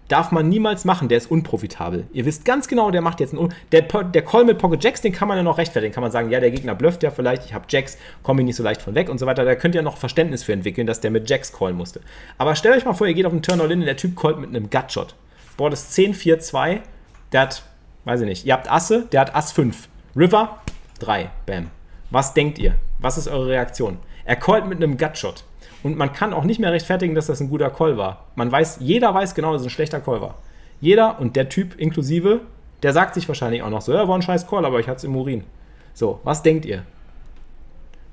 darf 0.09 0.33
man 0.33 0.49
niemals 0.49 0.85
machen, 0.85 1.09
der 1.09 1.19
ist 1.19 1.31
unprofitabel. 1.31 2.09
Ihr 2.13 2.25
wisst 2.25 2.45
ganz 2.45 2.67
genau, 2.67 2.91
der 2.91 3.01
macht 3.01 3.21
jetzt 3.21 3.35
einen. 3.35 3.55
Der, 3.71 3.83
der 3.83 4.23
Call 4.23 4.45
mit 4.45 4.59
Pocket 4.59 4.83
Jacks, 4.83 5.01
den 5.01 5.13
kann 5.13 5.29
man 5.29 5.37
ja 5.37 5.45
noch 5.45 5.59
rechtfertigen. 5.59 5.95
Kann 5.95 6.03
man 6.03 6.11
sagen, 6.11 6.31
ja, 6.31 6.41
der 6.41 6.51
Gegner 6.51 6.75
blufft 6.75 7.05
ja 7.05 7.13
vielleicht, 7.13 7.45
ich 7.45 7.55
habe 7.55 7.67
Jacks, 7.69 7.99
komme 8.25 8.43
ich 8.43 8.47
nicht 8.47 8.57
so 8.57 8.65
leicht 8.65 8.83
von 8.83 8.97
weg 8.97 9.09
und 9.09 9.19
so 9.19 9.27
weiter. 9.27 9.45
Da 9.45 9.55
könnt 9.55 9.77
ihr 9.77 9.83
noch 9.83 9.97
Verständnis 9.97 10.43
für 10.43 10.55
entwickeln, 10.55 10.89
dass 10.89 10.99
der 10.99 11.13
mit 11.13 11.31
Jacks 11.31 11.53
callen 11.53 11.77
musste. 11.77 12.01
Aber 12.37 12.57
stellt 12.57 12.75
euch 12.75 12.85
mal 12.85 12.95
vor, 12.95 13.07
ihr 13.07 13.15
geht 13.15 13.27
auf 13.27 13.33
den 13.33 13.43
Turn 13.43 13.61
All-In 13.61 13.79
und 13.79 13.87
der 13.87 13.97
Typ 13.97 14.17
callt 14.17 14.39
mit 14.39 14.49
einem 14.49 14.71
Gutshot. 14.71 15.15
Boah, 15.57 15.71
das 15.71 15.83
ist 15.83 15.93
10, 15.93 16.15
4, 16.15 16.41
2. 16.41 16.83
Der 17.31 17.43
hat, 17.43 17.63
weiß 18.09 18.23
ich 18.23 18.27
nicht, 18.27 18.47
ihr 18.47 18.55
habt 18.55 18.71
Asse, 18.71 19.07
der 19.13 19.21
hat 19.21 19.35
Ass 19.35 19.53
5. 19.53 19.87
River 20.17 20.61
3. 21.01 21.31
Bam. 21.45 21.71
Was 22.11 22.33
denkt 22.33 22.59
ihr? 22.59 22.75
Was 22.99 23.19
ist 23.19 23.29
eure 23.29 23.49
Reaktion? 23.49 23.99
Er 24.25 24.37
callt 24.37 24.67
mit 24.67 24.83
einem 24.83 24.97
Gutshot. 24.97 25.45
Und 25.83 25.99
man 25.99 26.15
kann 26.15 26.33
auch 26.33 26.45
nicht 26.45 26.59
mehr 26.59 26.73
rechtfertigen, 26.73 27.15
dass 27.15 27.27
das 27.27 27.41
ein 27.41 27.51
guter 27.51 27.69
Call 27.69 27.99
war. 27.99 28.25
Man 28.35 28.51
weiß, 28.51 28.79
jeder 28.81 29.13
weiß 29.13 29.35
genau, 29.35 29.53
dass 29.53 29.61
es 29.61 29.67
ein 29.67 29.71
schlechter 29.71 30.01
Call 30.01 30.23
war. 30.23 30.37
Jeder 30.81 31.21
und 31.21 31.37
der 31.37 31.51
Typ 31.51 31.79
inklusive, 31.79 32.41
der 32.83 32.95
sagt 32.95 33.15
sich 33.15 33.29
wahrscheinlich 33.29 33.63
auch 33.63 33.69
noch 33.69 33.83
so, 33.83 33.93
ja, 33.93 34.09
war 34.09 34.17
ein 34.17 34.23
scheiß 34.23 34.47
Call, 34.47 34.65
aber 34.65 34.81
ich 34.81 34.89
hatte 34.89 34.97
es 34.97 35.05
im 35.05 35.15
Urin. 35.15 35.45
So, 35.93 36.21
was 36.25 36.43
denkt 36.43 36.65
ihr? 36.65 36.85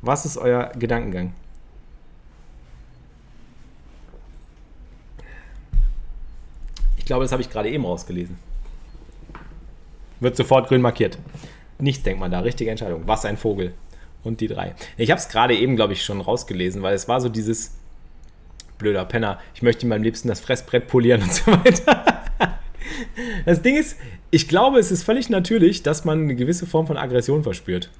Was 0.01 0.25
ist 0.25 0.37
euer 0.37 0.71
Gedankengang? 0.77 1.31
Ich 6.97 7.05
glaube, 7.05 7.23
das 7.23 7.31
habe 7.31 7.41
ich 7.41 7.49
gerade 7.49 7.69
eben 7.69 7.85
rausgelesen. 7.85 8.37
Wird 10.25 10.35
sofort 10.35 10.69
grün 10.69 10.81
markiert. 10.81 11.19
Nichts 11.77 12.01
denkt 12.01 12.19
man 12.19 12.31
da. 12.31 12.39
Richtige 12.39 12.71
Entscheidung. 12.71 13.03
Was 13.05 13.25
ein 13.25 13.37
Vogel 13.37 13.75
und 14.23 14.41
die 14.41 14.47
drei. 14.47 14.73
Ich 14.97 15.11
habe 15.11 15.19
es 15.19 15.29
gerade 15.29 15.55
eben, 15.55 15.75
glaube 15.75 15.93
ich, 15.93 16.03
schon 16.03 16.19
rausgelesen, 16.19 16.81
weil 16.81 16.95
es 16.95 17.07
war 17.07 17.21
so 17.21 17.29
dieses 17.29 17.75
blöder 18.79 19.05
Penner, 19.05 19.39
ich 19.53 19.61
möchte 19.61 19.85
ihm 19.85 19.91
am 19.91 20.01
liebsten 20.01 20.27
das 20.27 20.39
Fressbrett 20.39 20.87
polieren 20.87 21.21
und 21.21 21.31
so 21.35 21.51
weiter. 21.51 22.23
Das 23.45 23.61
Ding 23.61 23.77
ist, 23.77 23.97
ich 24.31 24.47
glaube, 24.47 24.79
es 24.79 24.89
ist 24.89 25.03
völlig 25.03 25.29
natürlich, 25.29 25.83
dass 25.83 26.05
man 26.05 26.23
eine 26.23 26.35
gewisse 26.35 26.65
Form 26.65 26.87
von 26.87 26.97
Aggression 26.97 27.43
verspürt. 27.43 27.91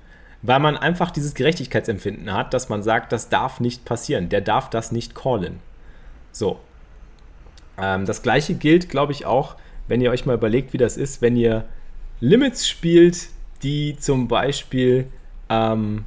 Weil 0.41 0.59
man 0.59 0.77
einfach 0.77 1.11
dieses 1.11 1.35
Gerechtigkeitsempfinden 1.35 2.33
hat, 2.33 2.55
dass 2.55 2.69
man 2.69 2.81
sagt, 2.81 3.11
das 3.11 3.29
darf 3.29 3.59
nicht 3.59 3.85
passieren, 3.85 4.29
der 4.29 4.41
darf 4.41 4.71
das 4.71 4.91
nicht 4.91 5.13
callen. 5.13 5.59
So. 6.31 6.59
Ähm, 7.77 8.07
das 8.07 8.23
gleiche 8.23 8.55
gilt, 8.55 8.89
glaube 8.89 9.11
ich, 9.11 9.27
auch, 9.27 9.57
wenn 9.87 10.01
ihr 10.01 10.09
euch 10.09 10.25
mal 10.25 10.33
überlegt, 10.33 10.73
wie 10.73 10.79
das 10.79 10.97
ist, 10.97 11.21
wenn 11.21 11.35
ihr 11.35 11.65
Limits 12.19 12.67
spielt, 12.67 13.27
die 13.63 13.97
zum 13.99 14.27
Beispiel 14.27 15.07
ähm, 15.49 16.05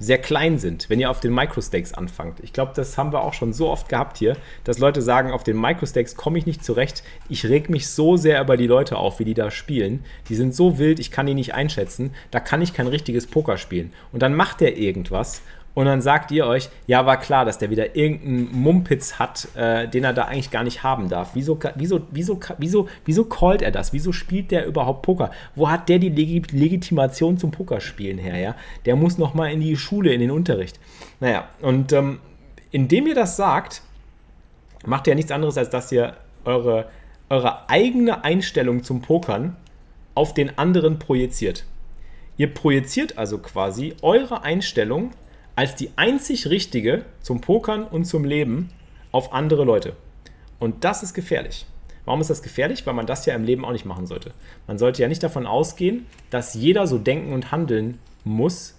sehr 0.00 0.16
klein 0.16 0.58
sind, 0.58 0.88
wenn 0.88 0.98
ihr 0.98 1.10
auf 1.10 1.20
den 1.20 1.34
Microstakes 1.34 1.92
anfangt. 1.92 2.40
Ich 2.40 2.54
glaube, 2.54 2.72
das 2.74 2.96
haben 2.96 3.12
wir 3.12 3.22
auch 3.22 3.34
schon 3.34 3.52
so 3.52 3.68
oft 3.68 3.90
gehabt 3.90 4.16
hier, 4.16 4.36
dass 4.64 4.78
Leute 4.78 5.02
sagen, 5.02 5.30
auf 5.30 5.44
den 5.44 5.60
Microstakes 5.60 6.16
komme 6.16 6.38
ich 6.38 6.46
nicht 6.46 6.64
zurecht. 6.64 7.04
Ich 7.28 7.46
reg 7.46 7.68
mich 7.68 7.88
so 7.88 8.16
sehr 8.16 8.40
über 8.40 8.56
die 8.56 8.66
Leute 8.66 8.96
auf, 8.96 9.18
wie 9.18 9.24
die 9.24 9.34
da 9.34 9.50
spielen. 9.50 10.02
Die 10.30 10.34
sind 10.34 10.54
so 10.54 10.78
wild, 10.78 10.98
ich 10.98 11.10
kann 11.10 11.26
die 11.26 11.34
nicht 11.34 11.54
einschätzen. 11.54 12.14
Da 12.30 12.40
kann 12.40 12.62
ich 12.62 12.72
kein 12.72 12.86
richtiges 12.86 13.26
Poker 13.26 13.58
spielen. 13.58 13.92
Und 14.10 14.22
dann 14.22 14.34
macht 14.34 14.62
er 14.62 14.78
irgendwas 14.78 15.42
und 15.74 15.86
dann 15.86 16.00
sagt 16.00 16.32
ihr 16.32 16.46
euch, 16.46 16.68
ja, 16.86 17.06
war 17.06 17.16
klar, 17.18 17.44
dass 17.44 17.58
der 17.58 17.70
wieder 17.70 17.94
irgendeinen 17.94 18.50
Mumpitz 18.52 19.14
hat, 19.18 19.48
äh, 19.54 19.86
den 19.86 20.02
er 20.02 20.12
da 20.12 20.24
eigentlich 20.24 20.50
gar 20.50 20.64
nicht 20.64 20.82
haben 20.82 21.08
darf. 21.08 21.30
Wieso, 21.34 21.58
wieso, 21.76 22.00
wieso, 22.10 22.40
wieso, 22.58 22.88
wieso 23.04 23.24
callt 23.24 23.62
er 23.62 23.70
das? 23.70 23.92
Wieso 23.92 24.12
spielt 24.12 24.50
der 24.50 24.66
überhaupt 24.66 25.02
Poker? 25.02 25.30
Wo 25.54 25.70
hat 25.70 25.88
der 25.88 26.00
die 26.00 26.08
Leg 26.08 26.50
Legitimation 26.50 27.38
zum 27.38 27.52
Pokerspielen 27.52 28.18
her? 28.18 28.36
Ja? 28.36 28.56
Der 28.84 28.96
muss 28.96 29.16
noch 29.16 29.34
mal 29.34 29.52
in 29.52 29.60
die 29.60 29.76
Schule, 29.76 30.12
in 30.12 30.20
den 30.20 30.32
Unterricht. 30.32 30.80
Naja, 31.20 31.48
und 31.62 31.92
ähm, 31.92 32.18
indem 32.72 33.06
ihr 33.06 33.14
das 33.14 33.36
sagt, 33.36 33.82
macht 34.84 35.06
ihr 35.06 35.14
nichts 35.14 35.30
anderes, 35.30 35.56
als 35.56 35.70
dass 35.70 35.92
ihr 35.92 36.14
eure, 36.44 36.88
eure 37.28 37.68
eigene 37.68 38.24
Einstellung 38.24 38.82
zum 38.82 39.02
Pokern 39.02 39.56
auf 40.16 40.34
den 40.34 40.58
anderen 40.58 40.98
projiziert. 40.98 41.64
Ihr 42.36 42.52
projiziert 42.52 43.18
also 43.18 43.38
quasi 43.38 43.94
eure 44.02 44.42
Einstellung 44.42 45.12
als 45.60 45.74
die 45.74 45.90
einzig 45.96 46.46
richtige 46.46 47.04
zum 47.20 47.42
Pokern 47.42 47.84
und 47.84 48.06
zum 48.06 48.24
Leben 48.24 48.70
auf 49.12 49.34
andere 49.34 49.64
Leute. 49.64 49.92
Und 50.58 50.84
das 50.84 51.02
ist 51.02 51.12
gefährlich. 51.12 51.66
Warum 52.06 52.22
ist 52.22 52.30
das 52.30 52.42
gefährlich? 52.42 52.86
Weil 52.86 52.94
man 52.94 53.04
das 53.04 53.26
ja 53.26 53.34
im 53.34 53.44
Leben 53.44 53.66
auch 53.66 53.72
nicht 53.72 53.84
machen 53.84 54.06
sollte. 54.06 54.32
Man 54.66 54.78
sollte 54.78 55.02
ja 55.02 55.08
nicht 55.08 55.22
davon 55.22 55.46
ausgehen, 55.46 56.06
dass 56.30 56.54
jeder 56.54 56.86
so 56.86 56.96
denken 56.96 57.34
und 57.34 57.52
handeln 57.52 57.98
muss, 58.24 58.74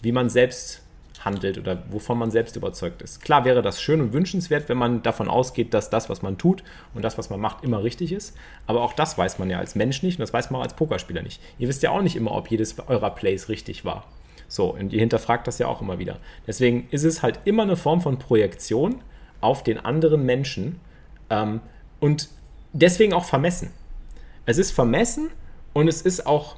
wie 0.00 0.12
man 0.12 0.30
selbst 0.30 0.80
handelt 1.26 1.58
oder 1.58 1.82
wovon 1.90 2.16
man 2.16 2.30
selbst 2.30 2.56
überzeugt 2.56 3.02
ist. 3.02 3.20
Klar 3.20 3.44
wäre 3.44 3.60
das 3.60 3.82
schön 3.82 4.00
und 4.00 4.14
wünschenswert, 4.14 4.70
wenn 4.70 4.78
man 4.78 5.02
davon 5.02 5.28
ausgeht, 5.28 5.74
dass 5.74 5.90
das, 5.90 6.08
was 6.08 6.22
man 6.22 6.38
tut 6.38 6.64
und 6.94 7.02
das, 7.02 7.18
was 7.18 7.28
man 7.28 7.38
macht, 7.38 7.64
immer 7.64 7.84
richtig 7.84 8.12
ist. 8.12 8.34
Aber 8.66 8.80
auch 8.80 8.94
das 8.94 9.18
weiß 9.18 9.38
man 9.38 9.50
ja 9.50 9.58
als 9.58 9.74
Mensch 9.74 10.02
nicht 10.02 10.18
und 10.18 10.22
das 10.22 10.32
weiß 10.32 10.50
man 10.50 10.60
auch 10.60 10.64
als 10.64 10.74
Pokerspieler 10.74 11.20
nicht. 11.20 11.42
Ihr 11.58 11.68
wisst 11.68 11.82
ja 11.82 11.90
auch 11.90 12.00
nicht 12.00 12.16
immer, 12.16 12.32
ob 12.32 12.50
jedes 12.50 12.78
eurer 12.78 13.10
Plays 13.10 13.50
richtig 13.50 13.84
war. 13.84 14.06
So, 14.52 14.74
und 14.74 14.92
ihr 14.92 15.00
hinterfragt 15.00 15.46
das 15.46 15.58
ja 15.58 15.66
auch 15.66 15.80
immer 15.80 15.98
wieder. 15.98 16.18
Deswegen 16.46 16.86
ist 16.90 17.04
es 17.04 17.22
halt 17.22 17.40
immer 17.46 17.62
eine 17.62 17.74
Form 17.74 18.02
von 18.02 18.18
Projektion 18.18 18.96
auf 19.40 19.64
den 19.64 19.78
anderen 19.78 20.26
Menschen 20.26 20.78
ähm, 21.30 21.62
und 22.00 22.28
deswegen 22.74 23.14
auch 23.14 23.24
vermessen. 23.24 23.70
Es 24.44 24.58
ist 24.58 24.72
vermessen 24.72 25.30
und 25.72 25.88
es 25.88 26.02
ist 26.02 26.26
auch 26.26 26.56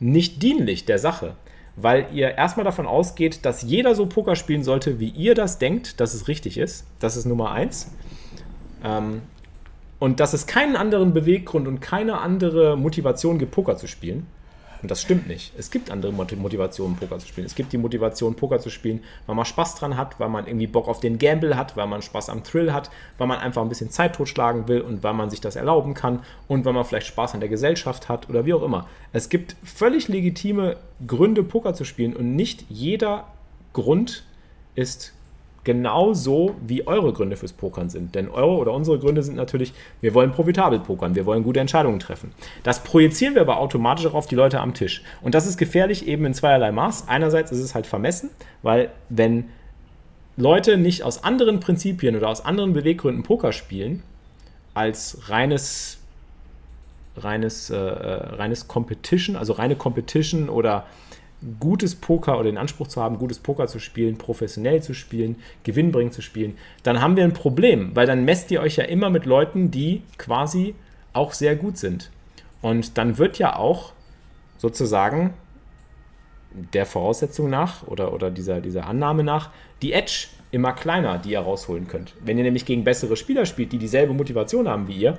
nicht 0.00 0.42
dienlich 0.42 0.84
der 0.84 0.98
Sache, 0.98 1.36
weil 1.76 2.08
ihr 2.12 2.36
erstmal 2.36 2.64
davon 2.64 2.88
ausgeht, 2.88 3.44
dass 3.44 3.62
jeder 3.62 3.94
so 3.94 4.06
Poker 4.06 4.34
spielen 4.34 4.64
sollte, 4.64 4.98
wie 4.98 5.10
ihr 5.10 5.36
das 5.36 5.60
denkt, 5.60 6.00
dass 6.00 6.14
es 6.14 6.26
richtig 6.26 6.58
ist. 6.58 6.86
Das 6.98 7.16
ist 7.16 7.24
Nummer 7.24 7.52
eins. 7.52 7.92
Ähm, 8.82 9.22
und 10.00 10.18
dass 10.18 10.32
es 10.32 10.48
keinen 10.48 10.74
anderen 10.74 11.14
Beweggrund 11.14 11.68
und 11.68 11.78
keine 11.78 12.18
andere 12.18 12.76
Motivation 12.76 13.38
gibt, 13.38 13.52
Poker 13.52 13.76
zu 13.76 13.86
spielen. 13.86 14.26
Und 14.82 14.90
das 14.90 15.02
stimmt 15.02 15.26
nicht. 15.26 15.52
Es 15.58 15.70
gibt 15.70 15.90
andere 15.90 16.12
Motivationen, 16.12 16.96
Poker 16.96 17.18
zu 17.18 17.26
spielen. 17.26 17.46
Es 17.46 17.54
gibt 17.54 17.72
die 17.72 17.78
Motivation, 17.78 18.34
Poker 18.34 18.60
zu 18.60 18.70
spielen, 18.70 19.02
weil 19.26 19.34
man 19.34 19.44
Spaß 19.44 19.74
dran 19.76 19.96
hat, 19.96 20.20
weil 20.20 20.28
man 20.28 20.46
irgendwie 20.46 20.66
Bock 20.66 20.88
auf 20.88 21.00
den 21.00 21.18
Gamble 21.18 21.56
hat, 21.56 21.76
weil 21.76 21.86
man 21.86 22.02
Spaß 22.02 22.28
am 22.28 22.44
Thrill 22.44 22.72
hat, 22.72 22.90
weil 23.16 23.26
man 23.26 23.38
einfach 23.38 23.62
ein 23.62 23.68
bisschen 23.68 23.90
Zeit 23.90 24.14
totschlagen 24.14 24.68
will 24.68 24.80
und 24.80 25.02
weil 25.02 25.14
man 25.14 25.30
sich 25.30 25.40
das 25.40 25.56
erlauben 25.56 25.94
kann 25.94 26.20
und 26.46 26.64
weil 26.64 26.72
man 26.72 26.84
vielleicht 26.84 27.08
Spaß 27.08 27.34
an 27.34 27.40
der 27.40 27.48
Gesellschaft 27.48 28.08
hat 28.08 28.28
oder 28.28 28.46
wie 28.46 28.54
auch 28.54 28.62
immer. 28.62 28.88
Es 29.12 29.28
gibt 29.28 29.56
völlig 29.64 30.08
legitime 30.08 30.76
Gründe, 31.06 31.42
Poker 31.42 31.74
zu 31.74 31.84
spielen 31.84 32.14
und 32.14 32.36
nicht 32.36 32.64
jeder 32.68 33.26
Grund 33.72 34.24
ist 34.74 35.12
genauso 35.68 36.54
wie 36.66 36.86
eure 36.86 37.12
Gründe 37.12 37.36
fürs 37.36 37.52
Pokern 37.52 37.90
sind. 37.90 38.14
Denn 38.14 38.30
eure 38.30 38.56
oder 38.56 38.72
unsere 38.72 38.98
Gründe 38.98 39.22
sind 39.22 39.36
natürlich, 39.36 39.74
wir 40.00 40.14
wollen 40.14 40.32
profitabel 40.32 40.78
pokern, 40.80 41.14
wir 41.14 41.26
wollen 41.26 41.42
gute 41.42 41.60
Entscheidungen 41.60 41.98
treffen. 41.98 42.32
Das 42.62 42.82
projizieren 42.82 43.34
wir 43.34 43.42
aber 43.42 43.58
automatisch 43.58 44.06
auch 44.06 44.14
auf 44.14 44.26
die 44.26 44.34
Leute 44.34 44.60
am 44.60 44.72
Tisch. 44.72 45.02
Und 45.20 45.34
das 45.34 45.46
ist 45.46 45.58
gefährlich 45.58 46.08
eben 46.08 46.24
in 46.24 46.32
zweierlei 46.32 46.72
Maß. 46.72 47.06
Einerseits 47.08 47.52
ist 47.52 47.58
es 47.58 47.74
halt 47.74 47.86
vermessen, 47.86 48.30
weil 48.62 48.90
wenn 49.10 49.50
Leute 50.38 50.78
nicht 50.78 51.02
aus 51.02 51.22
anderen 51.22 51.60
Prinzipien 51.60 52.16
oder 52.16 52.30
aus 52.30 52.42
anderen 52.46 52.72
Beweggründen 52.72 53.22
Poker 53.22 53.52
spielen, 53.52 54.02
als 54.72 55.28
reines 55.28 55.98
reines, 57.14 57.68
äh, 57.68 57.76
äh 57.76 58.36
reines 58.36 58.68
Competition, 58.68 59.36
also 59.36 59.52
reine 59.52 59.76
Competition 59.76 60.48
oder 60.48 60.86
gutes 61.60 61.94
Poker 61.94 62.34
oder 62.34 62.50
den 62.50 62.58
Anspruch 62.58 62.88
zu 62.88 63.00
haben, 63.00 63.18
gutes 63.18 63.38
Poker 63.38 63.66
zu 63.66 63.78
spielen, 63.78 64.18
professionell 64.18 64.82
zu 64.82 64.94
spielen, 64.94 65.36
gewinnbringend 65.62 66.14
zu 66.14 66.22
spielen, 66.22 66.56
dann 66.82 67.00
haben 67.00 67.16
wir 67.16 67.24
ein 67.24 67.32
Problem, 67.32 67.94
weil 67.94 68.06
dann 68.06 68.24
messt 68.24 68.50
ihr 68.50 68.60
euch 68.60 68.76
ja 68.76 68.84
immer 68.84 69.10
mit 69.10 69.24
Leuten, 69.24 69.70
die 69.70 70.02
quasi 70.16 70.74
auch 71.12 71.32
sehr 71.32 71.56
gut 71.56 71.78
sind. 71.78 72.10
Und 72.60 72.98
dann 72.98 73.18
wird 73.18 73.38
ja 73.38 73.56
auch 73.56 73.92
sozusagen 74.58 75.34
der 76.52 76.86
Voraussetzung 76.86 77.50
nach 77.50 77.86
oder, 77.86 78.12
oder 78.12 78.30
dieser, 78.30 78.60
dieser 78.60 78.86
Annahme 78.86 79.22
nach 79.22 79.50
die 79.82 79.92
Edge 79.92 80.28
immer 80.50 80.72
kleiner, 80.72 81.18
die 81.18 81.30
ihr 81.30 81.40
rausholen 81.40 81.86
könnt. 81.88 82.14
Wenn 82.24 82.38
ihr 82.38 82.44
nämlich 82.44 82.64
gegen 82.64 82.84
bessere 82.84 83.16
Spieler 83.16 83.46
spielt, 83.46 83.72
die 83.72 83.78
dieselbe 83.78 84.14
Motivation 84.14 84.66
haben 84.68 84.88
wie 84.88 84.96
ihr, 84.96 85.18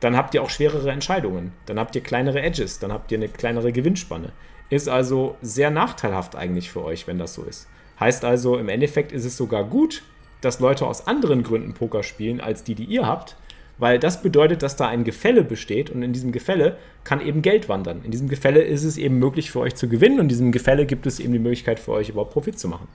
dann 0.00 0.16
habt 0.16 0.34
ihr 0.34 0.42
auch 0.42 0.50
schwerere 0.50 0.90
Entscheidungen. 0.92 1.52
Dann 1.66 1.80
habt 1.80 1.96
ihr 1.96 2.02
kleinere 2.02 2.40
Edges, 2.40 2.78
dann 2.78 2.92
habt 2.92 3.10
ihr 3.10 3.18
eine 3.18 3.28
kleinere 3.28 3.72
Gewinnspanne. 3.72 4.32
Ist 4.70 4.88
also 4.88 5.36
sehr 5.40 5.70
nachteilhaft 5.70 6.36
eigentlich 6.36 6.70
für 6.70 6.84
euch, 6.84 7.06
wenn 7.06 7.18
das 7.18 7.34
so 7.34 7.42
ist. 7.42 7.68
Heißt 7.98 8.24
also, 8.24 8.58
im 8.58 8.68
Endeffekt 8.68 9.12
ist 9.12 9.24
es 9.24 9.36
sogar 9.36 9.64
gut, 9.64 10.02
dass 10.40 10.60
Leute 10.60 10.86
aus 10.86 11.06
anderen 11.06 11.42
Gründen 11.42 11.74
Poker 11.74 12.02
spielen, 12.02 12.40
als 12.40 12.64
die, 12.64 12.74
die 12.74 12.84
ihr 12.84 13.06
habt, 13.06 13.36
weil 13.78 13.98
das 13.98 14.22
bedeutet, 14.22 14.62
dass 14.62 14.76
da 14.76 14.88
ein 14.88 15.04
Gefälle 15.04 15.42
besteht 15.42 15.90
und 15.90 16.02
in 16.02 16.12
diesem 16.12 16.32
Gefälle 16.32 16.76
kann 17.04 17.20
eben 17.20 17.42
Geld 17.42 17.68
wandern. 17.68 18.02
In 18.04 18.10
diesem 18.10 18.28
Gefälle 18.28 18.62
ist 18.62 18.84
es 18.84 18.98
eben 18.98 19.18
möglich 19.18 19.50
für 19.50 19.60
euch 19.60 19.74
zu 19.74 19.88
gewinnen 19.88 20.16
und 20.16 20.24
in 20.24 20.28
diesem 20.28 20.52
Gefälle 20.52 20.84
gibt 20.86 21.06
es 21.06 21.20
eben 21.20 21.32
die 21.32 21.38
Möglichkeit 21.38 21.78
für 21.80 21.92
euch 21.92 22.08
überhaupt 22.08 22.32
Profit 22.32 22.58
zu 22.58 22.68
machen. 22.68 22.88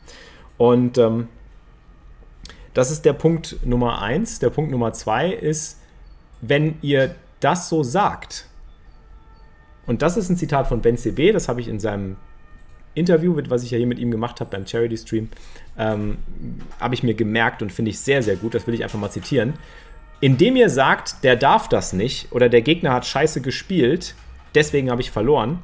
Und 0.57 0.97
ähm, 0.97 1.27
das 2.73 2.91
ist 2.91 3.05
der 3.05 3.13
Punkt 3.13 3.57
Nummer 3.65 4.01
eins. 4.01 4.39
Der 4.39 4.49
Punkt 4.49 4.71
Nummer 4.71 4.93
zwei 4.93 5.31
ist, 5.31 5.79
wenn 6.41 6.75
ihr 6.81 7.15
das 7.39 7.69
so 7.69 7.83
sagt, 7.83 8.47
und 9.85 10.01
das 10.01 10.17
ist 10.17 10.29
ein 10.29 10.37
Zitat 10.37 10.67
von 10.67 10.81
Ben 10.81 10.97
CB, 10.97 11.31
das 11.31 11.49
habe 11.49 11.61
ich 11.61 11.67
in 11.67 11.79
seinem 11.79 12.15
Interview, 12.95 13.35
was 13.49 13.63
ich 13.63 13.71
ja 13.71 13.77
hier 13.77 13.87
mit 13.87 13.99
ihm 13.99 14.11
gemacht 14.11 14.39
habe 14.39 14.51
beim 14.51 14.67
Charity 14.67 14.97
Stream, 14.97 15.29
ähm, 15.77 16.19
habe 16.79 16.93
ich 16.93 17.03
mir 17.03 17.15
gemerkt 17.15 17.61
und 17.61 17.71
finde 17.71 17.89
ich 17.89 17.99
sehr, 17.99 18.21
sehr 18.21 18.35
gut. 18.35 18.53
Das 18.53 18.67
will 18.67 18.73
ich 18.73 18.83
einfach 18.83 18.99
mal 18.99 19.09
zitieren. 19.09 19.53
Indem 20.21 20.55
ihr 20.55 20.69
sagt, 20.69 21.23
der 21.23 21.35
darf 21.35 21.67
das 21.67 21.91
nicht 21.91 22.31
oder 22.31 22.49
der 22.49 22.61
Gegner 22.61 22.93
hat 22.93 23.05
scheiße 23.05 23.41
gespielt, 23.41 24.15
deswegen 24.55 24.89
habe 24.91 25.01
ich 25.01 25.11
verloren, 25.11 25.59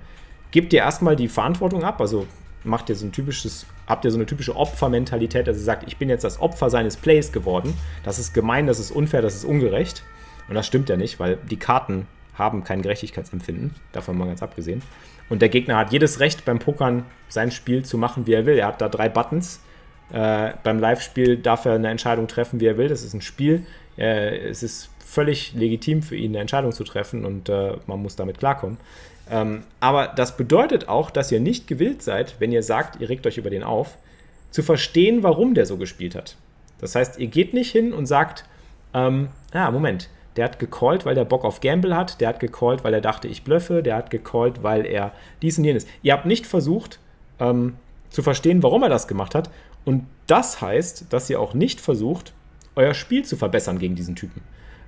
gebt 0.51 0.73
ihr 0.73 0.79
erstmal 0.79 1.15
die 1.15 1.27
Verantwortung 1.27 1.83
ab. 1.83 2.01
Also 2.01 2.25
macht 2.63 2.89
ihr 2.89 2.95
so 2.95 3.05
ein 3.05 3.11
typisches, 3.11 3.67
habt 3.87 4.03
ihr 4.05 4.11
so 4.11 4.17
eine 4.17 4.25
typische 4.25 4.55
Opfermentalität, 4.55 5.47
dass 5.47 5.57
ihr 5.57 5.63
sagt, 5.63 5.87
ich 5.87 5.97
bin 5.97 6.09
jetzt 6.09 6.23
das 6.23 6.41
Opfer 6.41 6.69
seines 6.69 6.97
Plays 6.97 7.31
geworden. 7.31 7.73
Das 8.03 8.19
ist 8.19 8.33
gemein, 8.33 8.67
das 8.67 8.79
ist 8.79 8.91
unfair, 8.91 9.21
das 9.21 9.35
ist 9.35 9.45
ungerecht. 9.45 10.03
Und 10.49 10.55
das 10.55 10.65
stimmt 10.65 10.89
ja 10.89 10.97
nicht, 10.97 11.19
weil 11.19 11.37
die 11.49 11.57
Karten 11.57 12.07
haben 12.39 12.63
kein 12.63 12.81
Gerechtigkeitsempfinden, 12.81 13.75
davon 13.91 14.17
mal 14.17 14.25
ganz 14.25 14.41
abgesehen. 14.41 14.81
Und 15.29 15.41
der 15.41 15.49
Gegner 15.49 15.77
hat 15.77 15.91
jedes 15.91 16.19
Recht 16.19 16.45
beim 16.45 16.59
Pokern 16.59 17.05
sein 17.27 17.51
Spiel 17.51 17.85
zu 17.85 17.97
machen, 17.97 18.25
wie 18.25 18.33
er 18.33 18.45
will. 18.45 18.57
Er 18.57 18.67
hat 18.67 18.81
da 18.81 18.89
drei 18.89 19.09
Buttons. 19.09 19.61
Äh, 20.11 20.53
beim 20.63 20.79
Live-Spiel 20.79 21.37
darf 21.37 21.65
er 21.65 21.73
eine 21.73 21.89
Entscheidung 21.89 22.27
treffen, 22.27 22.59
wie 22.59 22.65
er 22.65 22.77
will. 22.77 22.87
Das 22.87 23.03
ist 23.03 23.13
ein 23.13 23.21
Spiel. 23.21 23.65
Äh, 23.97 24.37
es 24.49 24.63
ist 24.63 24.89
völlig 25.05 25.53
legitim 25.53 26.01
für 26.01 26.15
ihn, 26.15 26.31
eine 26.31 26.39
Entscheidung 26.39 26.71
zu 26.71 26.83
treffen 26.83 27.25
und 27.25 27.49
äh, 27.49 27.77
man 27.87 28.01
muss 28.01 28.15
damit 28.15 28.39
klarkommen. 28.39 28.77
Ähm, 29.29 29.63
aber 29.79 30.07
das 30.07 30.37
bedeutet 30.37 30.87
auch, 30.87 31.11
dass 31.11 31.31
ihr 31.31 31.39
nicht 31.39 31.67
gewillt 31.67 32.01
seid, 32.01 32.35
wenn 32.39 32.51
ihr 32.51 32.63
sagt, 32.63 32.99
ihr 33.01 33.09
regt 33.09 33.27
euch 33.27 33.37
über 33.37 33.49
den 33.49 33.63
auf, 33.63 33.97
zu 34.51 34.63
verstehen, 34.63 35.21
warum 35.21 35.53
der 35.53 35.65
so 35.65 35.77
gespielt 35.77 36.15
hat. 36.15 36.35
Das 36.79 36.95
heißt, 36.95 37.19
ihr 37.19 37.27
geht 37.27 37.53
nicht 37.53 37.71
hin 37.71 37.93
und 37.93 38.05
sagt, 38.07 38.45
ähm, 38.93 39.29
ah, 39.51 39.69
Moment, 39.69 40.09
der 40.39 40.45
hat 40.45 40.57
gecallt, 40.57 41.05
weil 41.05 41.15
der 41.15 41.25
Bock 41.25 41.43
auf 41.43 41.59
Gamble 41.59 41.97
hat. 41.97 42.21
Der 42.21 42.29
hat 42.29 42.39
gecallt, 42.39 42.85
weil 42.85 42.93
er 42.93 43.01
dachte, 43.01 43.27
ich 43.27 43.43
blöffe. 43.43 43.83
Der 43.83 43.97
hat 43.97 44.09
gecallt, 44.09 44.63
weil 44.63 44.85
er 44.85 45.11
dies 45.41 45.57
und 45.57 45.65
jenes. 45.65 45.85
Ihr 46.01 46.13
habt 46.13 46.25
nicht 46.25 46.47
versucht 46.47 46.97
ähm, 47.41 47.75
zu 48.09 48.23
verstehen, 48.23 48.63
warum 48.63 48.81
er 48.83 48.87
das 48.87 49.09
gemacht 49.09 49.35
hat. 49.35 49.49
Und 49.83 50.05
das 50.27 50.61
heißt, 50.61 51.11
dass 51.11 51.29
ihr 51.29 51.41
auch 51.41 51.53
nicht 51.53 51.81
versucht, 51.81 52.31
euer 52.77 52.93
Spiel 52.93 53.25
zu 53.25 53.35
verbessern 53.35 53.79
gegen 53.79 53.95
diesen 53.95 54.15
Typen. 54.15 54.41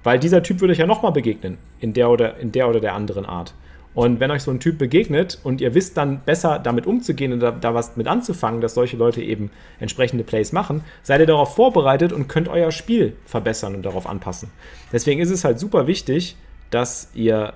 Weil 0.04 0.20
dieser 0.20 0.42
Typ 0.42 0.62
würde 0.62 0.72
euch 0.72 0.78
ja 0.78 0.88
nochmal 0.88 1.12
begegnen, 1.12 1.58
in 1.82 1.92
der 1.92 2.10
oder, 2.10 2.38
in 2.38 2.54
der 2.54 2.70
oder 2.70 2.80
der 2.80 2.94
anderen 2.94 3.26
Art. 3.26 3.54
Und 3.94 4.22
wenn 4.22 4.32
euch 4.32 4.44
so 4.44 4.52
ein 4.52 4.60
Typ 4.62 4.78
begegnet 4.78 5.40
und 5.44 5.60
ihr 5.60 5.76
wisst 5.76 5.98
dann 5.98 6.22
besser 6.22 6.60
damit 6.60 6.86
umzugehen 6.86 7.34
und 7.34 7.42
da, 7.42 7.52
da, 7.52 7.74
was 7.74 7.98
mit 7.98 8.08
anzufangen, 8.08 8.62
dass 8.62 8.74
solche 8.74 8.96
Leute 8.96 9.22
eben 9.22 9.52
entsprechende 9.80 10.24
Plays 10.24 10.54
machen, 10.54 10.84
seid 11.04 11.20
ihr 11.20 11.28
darauf 11.28 11.56
vorbereitet 11.56 12.14
und 12.14 12.30
könnt 12.30 12.48
euer 12.48 12.72
Spiel 12.72 13.18
verbessern 13.26 13.76
und 13.76 13.84
darauf 13.84 14.08
anpassen. 14.08 14.50
Deswegen 14.94 15.20
ist 15.20 15.30
es 15.30 15.44
halt 15.44 15.60
super 15.60 15.88
wichtig, 15.88 16.38
dass 16.70 17.10
ihr 17.14 17.54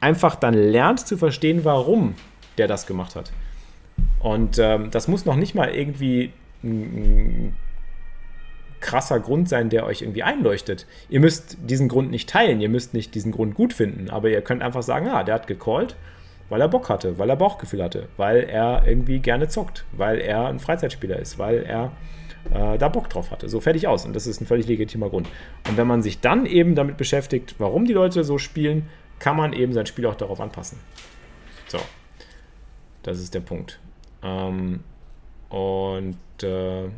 einfach 0.00 0.34
dann 0.34 0.54
lernt 0.54 1.06
zu 1.06 1.16
verstehen, 1.16 1.64
warum 1.64 2.14
der 2.58 2.66
das 2.66 2.86
gemacht 2.86 3.14
hat. 3.14 3.32
Und 4.18 4.58
ähm, 4.58 4.90
das 4.90 5.08
muss 5.08 5.24
noch 5.24 5.36
nicht 5.36 5.54
mal 5.54 5.68
irgendwie 5.68 6.32
ein, 6.64 7.54
krasser 8.86 9.18
Grund 9.18 9.48
sein, 9.48 9.68
der 9.68 9.84
euch 9.84 10.02
irgendwie 10.02 10.22
einleuchtet. 10.22 10.86
Ihr 11.08 11.20
müsst 11.20 11.58
diesen 11.60 11.88
Grund 11.88 12.10
nicht 12.10 12.28
teilen, 12.28 12.60
ihr 12.60 12.68
müsst 12.68 12.94
nicht 12.94 13.14
diesen 13.14 13.32
Grund 13.32 13.54
gut 13.54 13.72
finden, 13.72 14.08
aber 14.08 14.30
ihr 14.30 14.40
könnt 14.42 14.62
einfach 14.62 14.84
sagen, 14.84 15.08
ah, 15.08 15.24
der 15.24 15.34
hat 15.34 15.48
gecallt, 15.48 15.96
weil 16.48 16.60
er 16.60 16.68
Bock 16.68 16.88
hatte, 16.88 17.18
weil 17.18 17.28
er 17.28 17.36
Bauchgefühl 17.36 17.82
hatte, 17.82 18.08
weil 18.16 18.44
er 18.44 18.86
irgendwie 18.86 19.18
gerne 19.18 19.48
zockt, 19.48 19.84
weil 19.90 20.20
er 20.20 20.46
ein 20.46 20.60
Freizeitspieler 20.60 21.18
ist, 21.18 21.36
weil 21.36 21.64
er 21.64 21.92
äh, 22.54 22.78
da 22.78 22.88
Bock 22.88 23.10
drauf 23.10 23.32
hatte. 23.32 23.48
So 23.48 23.58
fertig 23.58 23.88
aus. 23.88 24.06
Und 24.06 24.14
das 24.14 24.28
ist 24.28 24.40
ein 24.40 24.46
völlig 24.46 24.68
legitimer 24.68 25.10
Grund. 25.10 25.28
Und 25.68 25.76
wenn 25.76 25.88
man 25.88 26.00
sich 26.02 26.20
dann 26.20 26.46
eben 26.46 26.76
damit 26.76 26.96
beschäftigt, 26.96 27.56
warum 27.58 27.86
die 27.86 27.92
Leute 27.92 28.22
so 28.22 28.38
spielen, 28.38 28.88
kann 29.18 29.36
man 29.36 29.52
eben 29.52 29.72
sein 29.72 29.86
Spiel 29.86 30.06
auch 30.06 30.14
darauf 30.14 30.40
anpassen. 30.40 30.78
So. 31.66 31.78
Das 33.02 33.18
ist 33.18 33.34
der 33.34 33.40
Punkt. 33.40 33.80
Ähm, 34.22 34.80
und 35.48 36.42
äh, 36.42 36.88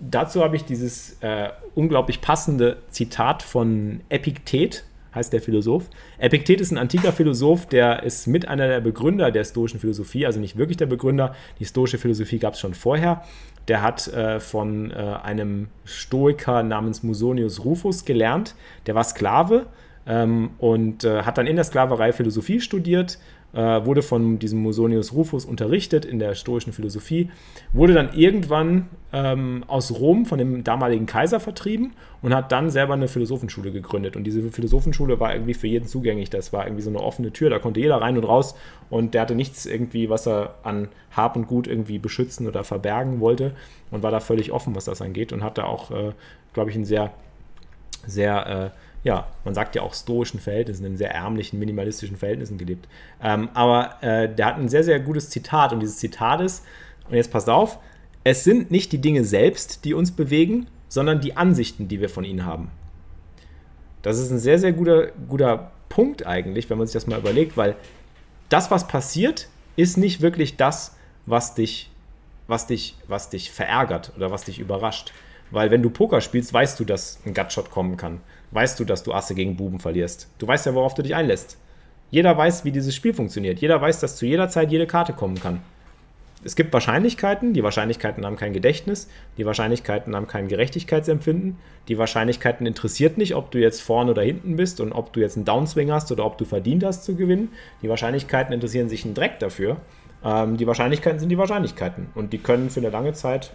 dazu 0.00 0.42
habe 0.42 0.56
ich 0.56 0.64
dieses 0.64 1.16
äh, 1.20 1.50
unglaublich 1.74 2.20
passende 2.20 2.78
Zitat 2.90 3.42
von 3.42 4.00
Epiktet, 4.08 4.84
heißt 5.14 5.32
der 5.32 5.40
Philosoph. 5.40 5.88
Epiktet 6.18 6.60
ist 6.60 6.70
ein 6.70 6.78
antiker 6.78 7.12
Philosoph, 7.12 7.66
der 7.66 8.02
ist 8.02 8.26
mit 8.26 8.48
einer 8.48 8.68
der 8.68 8.80
Begründer 8.80 9.30
der 9.30 9.44
stoischen 9.44 9.80
Philosophie, 9.80 10.26
also 10.26 10.40
nicht 10.40 10.56
wirklich 10.56 10.76
der 10.76 10.86
Begründer. 10.86 11.34
Die 11.58 11.64
stoische 11.64 11.98
Philosophie 11.98 12.38
gab 12.38 12.54
es 12.54 12.60
schon 12.60 12.74
vorher. 12.74 13.24
Der 13.68 13.82
hat 13.82 14.08
äh, 14.08 14.40
von 14.40 14.90
äh, 14.90 14.94
einem 14.94 15.68
Stoiker 15.84 16.62
namens 16.62 17.02
Musonius 17.02 17.64
Rufus 17.64 18.04
gelernt. 18.04 18.54
Der 18.86 18.94
war 18.94 19.04
Sklave 19.04 19.66
ähm, 20.06 20.50
und 20.58 21.04
äh, 21.04 21.22
hat 21.22 21.38
dann 21.38 21.46
in 21.46 21.56
der 21.56 21.64
Sklaverei 21.64 22.12
Philosophie 22.12 22.60
studiert 22.60 23.18
äh, 23.52 23.84
wurde 23.84 24.02
von 24.02 24.38
diesem 24.38 24.60
Musonius 24.60 25.12
Rufus 25.12 25.44
unterrichtet 25.44 26.04
in 26.04 26.18
der 26.18 26.34
stoischen 26.34 26.72
Philosophie, 26.72 27.30
wurde 27.72 27.94
dann 27.94 28.12
irgendwann 28.12 28.88
ähm, 29.12 29.64
aus 29.66 29.98
Rom 29.98 30.26
von 30.26 30.38
dem 30.38 30.62
damaligen 30.62 31.06
Kaiser 31.06 31.40
vertrieben 31.40 31.92
und 32.22 32.34
hat 32.34 32.52
dann 32.52 32.70
selber 32.70 32.94
eine 32.94 33.08
Philosophenschule 33.08 33.72
gegründet. 33.72 34.16
Und 34.16 34.24
diese 34.24 34.50
Philosophenschule 34.50 35.18
war 35.18 35.34
irgendwie 35.34 35.54
für 35.54 35.66
jeden 35.66 35.86
zugänglich. 35.86 36.30
Das 36.30 36.52
war 36.52 36.66
irgendwie 36.66 36.82
so 36.82 36.90
eine 36.90 37.00
offene 37.00 37.32
Tür, 37.32 37.50
da 37.50 37.58
konnte 37.58 37.80
jeder 37.80 38.00
rein 38.00 38.16
und 38.16 38.24
raus 38.24 38.54
und 38.88 39.14
der 39.14 39.22
hatte 39.22 39.34
nichts 39.34 39.66
irgendwie, 39.66 40.08
was 40.08 40.26
er 40.26 40.54
an 40.62 40.88
Hab 41.10 41.36
und 41.36 41.46
Gut 41.46 41.66
irgendwie 41.66 41.98
beschützen 41.98 42.46
oder 42.46 42.62
verbergen 42.62 43.20
wollte 43.20 43.52
und 43.90 44.02
war 44.02 44.10
da 44.10 44.20
völlig 44.20 44.52
offen, 44.52 44.76
was 44.76 44.84
das 44.84 45.02
angeht 45.02 45.32
und 45.32 45.42
hatte 45.42 45.64
auch, 45.64 45.90
äh, 45.90 46.12
glaube 46.52 46.70
ich, 46.70 46.76
ein 46.76 46.84
sehr, 46.84 47.12
sehr 48.06 48.46
äh, 48.46 48.70
ja, 49.02 49.28
man 49.44 49.54
sagt 49.54 49.74
ja 49.74 49.82
auch 49.82 49.94
stoischen 49.94 50.40
Verhältnissen, 50.40 50.84
in 50.84 50.96
sehr 50.96 51.14
ärmlichen, 51.14 51.58
minimalistischen 51.58 52.16
Verhältnissen 52.16 52.58
gelebt. 52.58 52.86
Ähm, 53.22 53.48
aber 53.54 54.02
äh, 54.02 54.32
der 54.32 54.46
hat 54.46 54.58
ein 54.58 54.68
sehr, 54.68 54.84
sehr 54.84 55.00
gutes 55.00 55.30
Zitat 55.30 55.72
und 55.72 55.80
dieses 55.80 55.98
Zitat 55.98 56.40
ist, 56.40 56.64
und 57.08 57.16
jetzt 57.16 57.32
passt 57.32 57.48
auf, 57.48 57.78
es 58.24 58.44
sind 58.44 58.70
nicht 58.70 58.92
die 58.92 59.00
Dinge 59.00 59.24
selbst, 59.24 59.84
die 59.84 59.94
uns 59.94 60.12
bewegen, 60.12 60.66
sondern 60.88 61.20
die 61.20 61.36
Ansichten, 61.36 61.88
die 61.88 62.00
wir 62.00 62.08
von 62.08 62.24
ihnen 62.24 62.44
haben. 62.44 62.70
Das 64.02 64.18
ist 64.18 64.30
ein 64.30 64.38
sehr, 64.38 64.58
sehr 64.58 64.72
guter, 64.72 65.08
guter 65.28 65.70
Punkt 65.88 66.26
eigentlich, 66.26 66.68
wenn 66.70 66.78
man 66.78 66.86
sich 66.86 66.94
das 66.94 67.06
mal 67.06 67.18
überlegt, 67.18 67.56
weil 67.56 67.76
das, 68.48 68.70
was 68.70 68.86
passiert, 68.86 69.48
ist 69.76 69.96
nicht 69.96 70.20
wirklich 70.20 70.56
das, 70.56 70.96
was 71.26 71.54
dich, 71.54 71.90
was 72.46 72.66
dich, 72.66 72.96
was 73.08 73.30
dich 73.30 73.50
verärgert 73.50 74.12
oder 74.16 74.30
was 74.30 74.44
dich 74.44 74.58
überrascht. 74.58 75.12
Weil 75.50 75.70
wenn 75.70 75.82
du 75.82 75.90
Poker 75.90 76.20
spielst, 76.20 76.52
weißt 76.52 76.78
du, 76.78 76.84
dass 76.84 77.18
ein 77.26 77.34
Gutshot 77.34 77.70
kommen 77.70 77.96
kann 77.96 78.20
weißt 78.50 78.80
du, 78.80 78.84
dass 78.84 79.02
du 79.02 79.12
Asse 79.12 79.34
gegen 79.34 79.56
Buben 79.56 79.78
verlierst. 79.78 80.28
Du 80.38 80.46
weißt 80.46 80.66
ja, 80.66 80.74
worauf 80.74 80.94
du 80.94 81.02
dich 81.02 81.14
einlässt. 81.14 81.58
Jeder 82.10 82.36
weiß, 82.36 82.64
wie 82.64 82.72
dieses 82.72 82.94
Spiel 82.94 83.14
funktioniert. 83.14 83.60
Jeder 83.60 83.80
weiß, 83.80 84.00
dass 84.00 84.16
zu 84.16 84.26
jeder 84.26 84.48
Zeit 84.48 84.72
jede 84.72 84.86
Karte 84.86 85.12
kommen 85.12 85.38
kann. 85.40 85.60
Es 86.42 86.56
gibt 86.56 86.72
Wahrscheinlichkeiten, 86.72 87.52
die 87.52 87.62
Wahrscheinlichkeiten 87.62 88.24
haben 88.24 88.36
kein 88.36 88.54
Gedächtnis, 88.54 89.10
die 89.36 89.44
Wahrscheinlichkeiten 89.44 90.16
haben 90.16 90.26
kein 90.26 90.48
Gerechtigkeitsempfinden, 90.48 91.58
die 91.86 91.98
Wahrscheinlichkeiten 91.98 92.66
interessiert 92.66 93.18
nicht, 93.18 93.34
ob 93.34 93.50
du 93.50 93.58
jetzt 93.58 93.82
vorne 93.82 94.12
oder 94.12 94.22
hinten 94.22 94.56
bist 94.56 94.80
und 94.80 94.92
ob 94.92 95.12
du 95.12 95.20
jetzt 95.20 95.36
einen 95.36 95.44
Downswing 95.44 95.92
hast 95.92 96.10
oder 96.10 96.24
ob 96.24 96.38
du 96.38 96.46
verdient 96.46 96.82
hast 96.82 97.04
zu 97.04 97.14
gewinnen. 97.14 97.50
Die 97.82 97.90
Wahrscheinlichkeiten 97.90 98.54
interessieren 98.54 98.88
sich 98.88 99.04
einen 99.04 99.12
Dreck 99.12 99.38
dafür. 99.38 99.76
Ähm, 100.24 100.56
die 100.56 100.66
Wahrscheinlichkeiten 100.66 101.20
sind 101.20 101.28
die 101.28 101.36
Wahrscheinlichkeiten 101.36 102.06
und 102.14 102.32
die 102.32 102.38
können 102.38 102.70
für 102.70 102.80
eine 102.80 102.88
lange 102.88 103.12
Zeit 103.12 103.52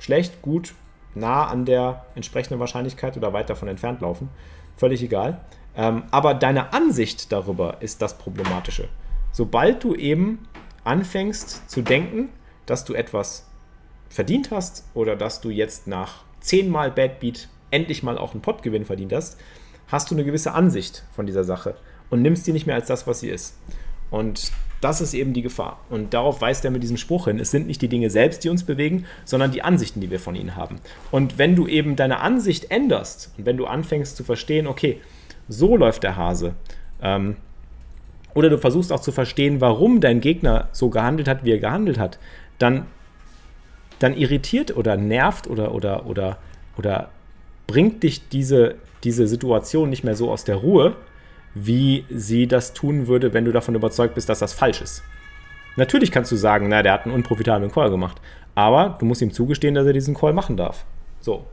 schlecht, 0.00 0.42
gut, 0.42 0.74
nah 1.14 1.46
an 1.46 1.64
der 1.64 2.06
entsprechenden 2.14 2.58
Wahrscheinlichkeit 2.60 3.16
oder 3.16 3.32
weit 3.32 3.50
davon 3.50 3.68
entfernt 3.68 4.00
laufen. 4.00 4.28
Völlig 4.76 5.02
egal. 5.02 5.40
Ähm, 5.76 6.04
aber 6.10 6.34
deine 6.34 6.72
Ansicht 6.72 7.30
darüber 7.30 7.76
ist 7.80 8.02
das 8.02 8.18
Problematische. 8.18 8.88
Sobald 9.32 9.84
du 9.84 9.94
eben 9.94 10.48
anfängst 10.84 11.70
zu 11.70 11.82
denken, 11.82 12.30
dass 12.66 12.84
du 12.84 12.94
etwas 12.94 13.46
verdient 14.08 14.50
hast 14.50 14.84
oder 14.94 15.14
dass 15.14 15.40
du 15.40 15.50
jetzt 15.50 15.86
nach 15.86 16.24
zehnmal 16.40 16.90
Bad 16.90 17.20
Beat 17.20 17.48
endlich 17.70 18.02
mal 18.02 18.18
auch 18.18 18.32
einen 18.32 18.42
Pottgewinn 18.42 18.84
verdient 18.84 19.12
hast, 19.12 19.38
hast 19.88 20.10
du 20.10 20.14
eine 20.14 20.24
gewisse 20.24 20.52
Ansicht 20.52 21.04
von 21.12 21.26
dieser 21.26 21.44
Sache 21.44 21.76
und 22.10 22.22
nimmst 22.22 22.46
die 22.46 22.52
nicht 22.52 22.66
mehr 22.66 22.74
als 22.74 22.88
das, 22.88 23.06
was 23.06 23.20
sie 23.20 23.28
ist. 23.28 23.56
Und 24.10 24.50
das 24.80 25.00
ist 25.00 25.14
eben 25.14 25.32
die 25.32 25.42
Gefahr. 25.42 25.80
Und 25.90 26.14
darauf 26.14 26.40
weist 26.40 26.64
er 26.64 26.70
mit 26.70 26.82
diesem 26.82 26.96
Spruch 26.96 27.26
hin. 27.26 27.38
Es 27.38 27.50
sind 27.50 27.66
nicht 27.66 27.82
die 27.82 27.88
Dinge 27.88 28.10
selbst, 28.10 28.44
die 28.44 28.48
uns 28.48 28.64
bewegen, 28.64 29.04
sondern 29.24 29.50
die 29.50 29.62
Ansichten, 29.62 30.00
die 30.00 30.10
wir 30.10 30.20
von 30.20 30.34
ihnen 30.34 30.56
haben. 30.56 30.76
Und 31.10 31.38
wenn 31.38 31.54
du 31.54 31.66
eben 31.66 31.96
deine 31.96 32.20
Ansicht 32.20 32.70
änderst 32.70 33.32
und 33.36 33.46
wenn 33.46 33.56
du 33.56 33.66
anfängst 33.66 34.16
zu 34.16 34.24
verstehen, 34.24 34.66
okay, 34.66 35.00
so 35.48 35.76
läuft 35.76 36.02
der 36.02 36.16
Hase, 36.16 36.54
ähm, 37.02 37.36
oder 38.34 38.48
du 38.48 38.58
versuchst 38.58 38.92
auch 38.92 39.00
zu 39.00 39.12
verstehen, 39.12 39.60
warum 39.60 40.00
dein 40.00 40.20
Gegner 40.20 40.68
so 40.72 40.88
gehandelt 40.88 41.28
hat, 41.28 41.44
wie 41.44 41.52
er 41.52 41.58
gehandelt 41.58 41.98
hat, 41.98 42.18
dann, 42.58 42.86
dann 43.98 44.16
irritiert 44.16 44.76
oder 44.76 44.96
nervt 44.96 45.48
oder, 45.48 45.74
oder, 45.74 46.06
oder, 46.06 46.38
oder 46.76 47.10
bringt 47.66 48.02
dich 48.02 48.28
diese, 48.28 48.76
diese 49.04 49.26
Situation 49.26 49.90
nicht 49.90 50.04
mehr 50.04 50.14
so 50.14 50.30
aus 50.30 50.44
der 50.44 50.56
Ruhe, 50.56 50.94
wie 51.54 52.04
sie 52.10 52.46
das 52.46 52.72
tun 52.72 53.06
würde, 53.06 53.32
wenn 53.32 53.44
du 53.44 53.52
davon 53.52 53.74
überzeugt 53.74 54.14
bist, 54.14 54.28
dass 54.28 54.38
das 54.38 54.52
falsch 54.52 54.80
ist. 54.80 55.02
Natürlich 55.76 56.10
kannst 56.10 56.30
du 56.32 56.36
sagen, 56.36 56.68
na, 56.68 56.82
der 56.82 56.92
hat 56.92 57.04
einen 57.04 57.14
unprofitablen 57.14 57.70
Call 57.70 57.90
gemacht, 57.90 58.20
aber 58.54 58.96
du 58.98 59.06
musst 59.06 59.22
ihm 59.22 59.32
zugestehen, 59.32 59.74
dass 59.74 59.86
er 59.86 59.92
diesen 59.92 60.14
Call 60.14 60.32
machen 60.32 60.56
darf. 60.56 60.84
So. 61.20 61.46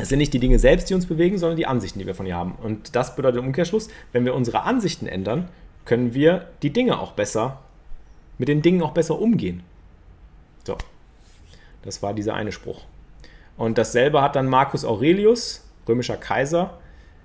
Es 0.00 0.08
sind 0.08 0.18
nicht 0.18 0.32
die 0.32 0.38
Dinge 0.38 0.60
selbst, 0.60 0.88
die 0.88 0.94
uns 0.94 1.06
bewegen, 1.06 1.38
sondern 1.38 1.56
die 1.56 1.66
Ansichten, 1.66 1.98
die 1.98 2.06
wir 2.06 2.14
von 2.14 2.26
ihr 2.26 2.36
haben. 2.36 2.54
Und 2.62 2.94
das 2.94 3.16
bedeutet 3.16 3.40
im 3.40 3.46
Umkehrschluss, 3.46 3.88
wenn 4.12 4.24
wir 4.24 4.34
unsere 4.34 4.62
Ansichten 4.62 5.06
ändern, 5.06 5.48
können 5.84 6.14
wir 6.14 6.48
die 6.62 6.72
Dinge 6.72 7.00
auch 7.00 7.12
besser, 7.12 7.60
mit 8.38 8.48
den 8.48 8.62
Dingen 8.62 8.82
auch 8.82 8.92
besser 8.92 9.18
umgehen. 9.18 9.64
So. 10.64 10.78
Das 11.82 12.02
war 12.02 12.14
dieser 12.14 12.34
eine 12.34 12.52
Spruch. 12.52 12.84
Und 13.56 13.76
dasselbe 13.76 14.22
hat 14.22 14.36
dann 14.36 14.46
Marcus 14.46 14.84
Aurelius 14.84 15.67
römischer 15.88 16.16
Kaiser, 16.16 16.78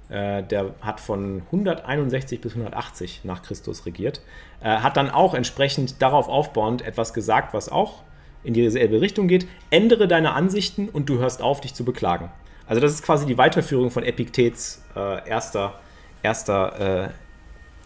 äh, 0.10 0.44
der 0.44 0.76
hat 0.82 1.00
von 1.00 1.44
161 1.48 2.42
bis 2.42 2.54
180 2.54 3.22
nach 3.24 3.42
Christus 3.42 3.86
regiert, 3.86 4.22
äh, 4.62 4.78
hat 4.78 4.98
dann 4.98 5.10
auch 5.10 5.34
entsprechend 5.34 6.02
darauf 6.02 6.30
aufbauend 6.30 6.82
etwas 6.82 7.14
gesagt, 7.14 7.54
was 7.54 7.70
auch 7.70 8.04
in 8.44 8.54
dieselbe 8.54 9.02
Richtung 9.02 9.28
geht. 9.28 9.48
Ändere 9.70 10.08
deine 10.08 10.34
Ansichten 10.34 10.90
und 10.90 11.10
du 11.10 11.20
hörst 11.20 11.42
auf, 11.42 11.62
dich 11.62 11.74
zu 11.74 11.86
beklagen. 11.86 12.30
Also 12.68 12.82
das 12.82 12.94
ist 12.94 13.04
quasi 13.04 13.26
die 13.26 13.38
Weiterführung 13.38 13.92
von 13.92 14.04
Epiktets 14.04 14.84
äh, 14.96 15.28
erster, 15.28 15.80
erster 16.22 17.06
äh, 17.06 17.10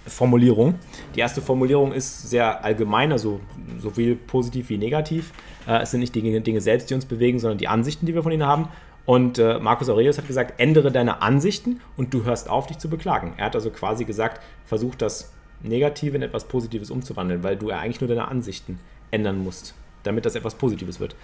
Formulierung. 0.09 0.75
Die 1.15 1.19
erste 1.19 1.41
Formulierung 1.41 1.91
ist 1.91 2.29
sehr 2.29 2.63
allgemein, 2.63 3.11
also 3.11 3.39
sowohl 3.79 4.15
positiv 4.15 4.69
wie 4.69 4.77
negativ. 4.77 5.31
Äh, 5.67 5.81
es 5.81 5.91
sind 5.91 5.99
nicht 5.99 6.15
die 6.15 6.39
Dinge 6.41 6.61
selbst, 6.61 6.89
die 6.89 6.93
uns 6.93 7.05
bewegen, 7.05 7.39
sondern 7.39 7.57
die 7.57 7.67
Ansichten, 7.67 8.05
die 8.05 8.13
wir 8.13 8.23
von 8.23 8.31
ihnen 8.31 8.45
haben. 8.45 8.69
Und 9.07 9.39
äh, 9.39 9.57
Marcus 9.57 9.87
Aurelius 9.87 10.17
hat 10.17 10.27
gesagt, 10.27 10.59
ändere 10.59 10.91
deine 10.91 11.21
Ansichten 11.21 11.79
und 11.95 12.13
du 12.13 12.25
hörst 12.25 12.49
auf, 12.49 12.67
dich 12.67 12.77
zu 12.77 12.89
beklagen. 12.89 13.35
Er 13.37 13.45
hat 13.45 13.55
also 13.55 13.69
quasi 13.71 14.03
gesagt, 14.03 14.43
versuch 14.65 14.95
das 14.95 15.31
Negative 15.63 16.17
in 16.17 16.21
etwas 16.21 16.43
Positives 16.43 16.91
umzuwandeln, 16.91 17.41
weil 17.41 17.55
du 17.55 17.69
ja 17.69 17.79
eigentlich 17.79 18.01
nur 18.01 18.09
deine 18.09 18.27
Ansichten 18.27 18.79
ändern 19.09 19.41
musst, 19.41 19.75
damit 20.03 20.25
das 20.25 20.35
etwas 20.35 20.55
Positives 20.55 20.99
wird. 20.99 21.15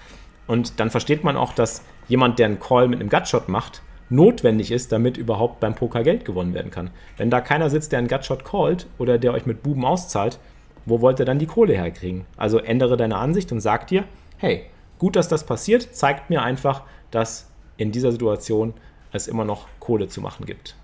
Und 0.48 0.80
dann 0.80 0.92
versteht 0.92 1.26
man 1.26 1.36
auch, 1.36 1.52
dass 1.52 1.84
jemand, 2.08 2.40
der 2.40 2.46
einen 2.46 2.62
Call 2.62 2.88
mit 2.88 3.02
einem 3.02 3.10
Gutshot 3.10 3.50
macht, 3.50 3.82
notwendig 4.10 4.72
ist, 4.72 4.94
damit 4.94 5.18
überhaupt 5.18 5.60
beim 5.60 5.76
Poker 5.76 6.04
Geld 6.04 6.24
gewonnen 6.24 6.54
werden 6.54 6.72
kann. 6.72 6.90
Wenn 7.18 7.30
da 7.30 7.42
keiner 7.42 7.70
sitzt, 7.70 7.92
der 7.92 8.00
einen 8.00 8.08
Gutshot 8.08 8.46
callt 8.46 8.88
oder 8.98 9.18
der 9.18 9.34
euch 9.34 9.46
mit 9.46 9.62
Buben 9.62 9.84
auszahlt, 9.84 10.40
wo 10.86 11.02
wollt 11.02 11.20
ihr 11.20 11.26
dann 11.26 11.40
die 11.40 11.48
Kohle 11.48 11.74
herkriegen? 11.74 12.24
Also 12.38 12.60
ändere 12.60 12.96
deine 12.96 13.18
Ansicht 13.18 13.52
und 13.52 13.60
sag 13.60 13.88
dir, 13.88 14.06
hey, 14.38 14.68
gut, 15.00 15.18
dass 15.18 15.28
das 15.28 15.46
passiert, 15.46 15.94
zeigt 15.94 16.30
mir 16.30 16.44
einfach, 16.44 16.84
dass 17.12 17.50
in 17.78 17.92
dieser 17.92 18.12
Situation 18.12 18.74
es 19.12 19.28
immer 19.28 19.46
noch 19.46 19.68
Kohle 19.80 20.08
zu 20.08 20.22
machen 20.22 20.46
gibt. 20.46 20.76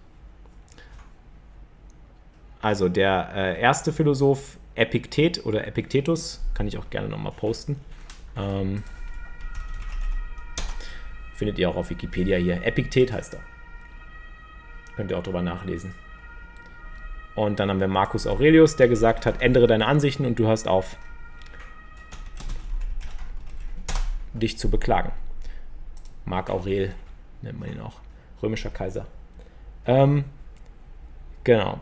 Also 2.62 2.90
der 2.90 3.30
äh, 3.34 3.62
erste 3.62 3.94
Philosoph 3.94 4.58
Epiktet 4.76 5.46
oder 5.46 5.68
Epiktetus, 5.68 6.42
kann 6.54 6.68
ich 6.68 6.78
auch 6.78 6.90
gerne 6.90 7.10
nochmal 7.10 7.34
posten. 7.34 7.78
Ähm, 8.38 8.84
findet 11.34 11.58
ihr 11.60 11.70
auch 11.70 11.76
auf 11.76 11.90
Wikipedia 11.90 12.38
hier. 12.38 12.64
Epiktet 12.66 13.12
heißt 13.12 13.34
er. 13.34 13.42
Könnt 14.96 15.12
ihr 15.12 15.18
auch 15.18 15.24
drüber 15.24 15.42
nachlesen. 15.42 15.94
Und 17.36 17.60
dann 17.60 17.70
haben 17.70 17.80
wir 17.80 17.88
Marcus 17.88 18.28
Aurelius, 18.28 18.76
der 18.76 18.88
gesagt 18.88 19.26
hat, 19.26 19.42
ändere 19.42 19.68
deine 19.68 19.86
Ansichten 19.86 20.26
und 20.26 20.38
du 20.40 20.48
hörst 20.48 20.68
auf, 20.68 20.98
dich 24.34 24.58
zu 24.58 24.70
beklagen. 24.70 25.12
Marc 26.30 26.50
Aurel 26.50 26.94
nennt 27.42 27.60
man 27.60 27.72
ihn 27.72 27.82
auch. 27.82 27.96
Römischer 28.42 28.70
Kaiser. 28.70 29.06
Ähm, 29.86 30.24
genau. 31.44 31.80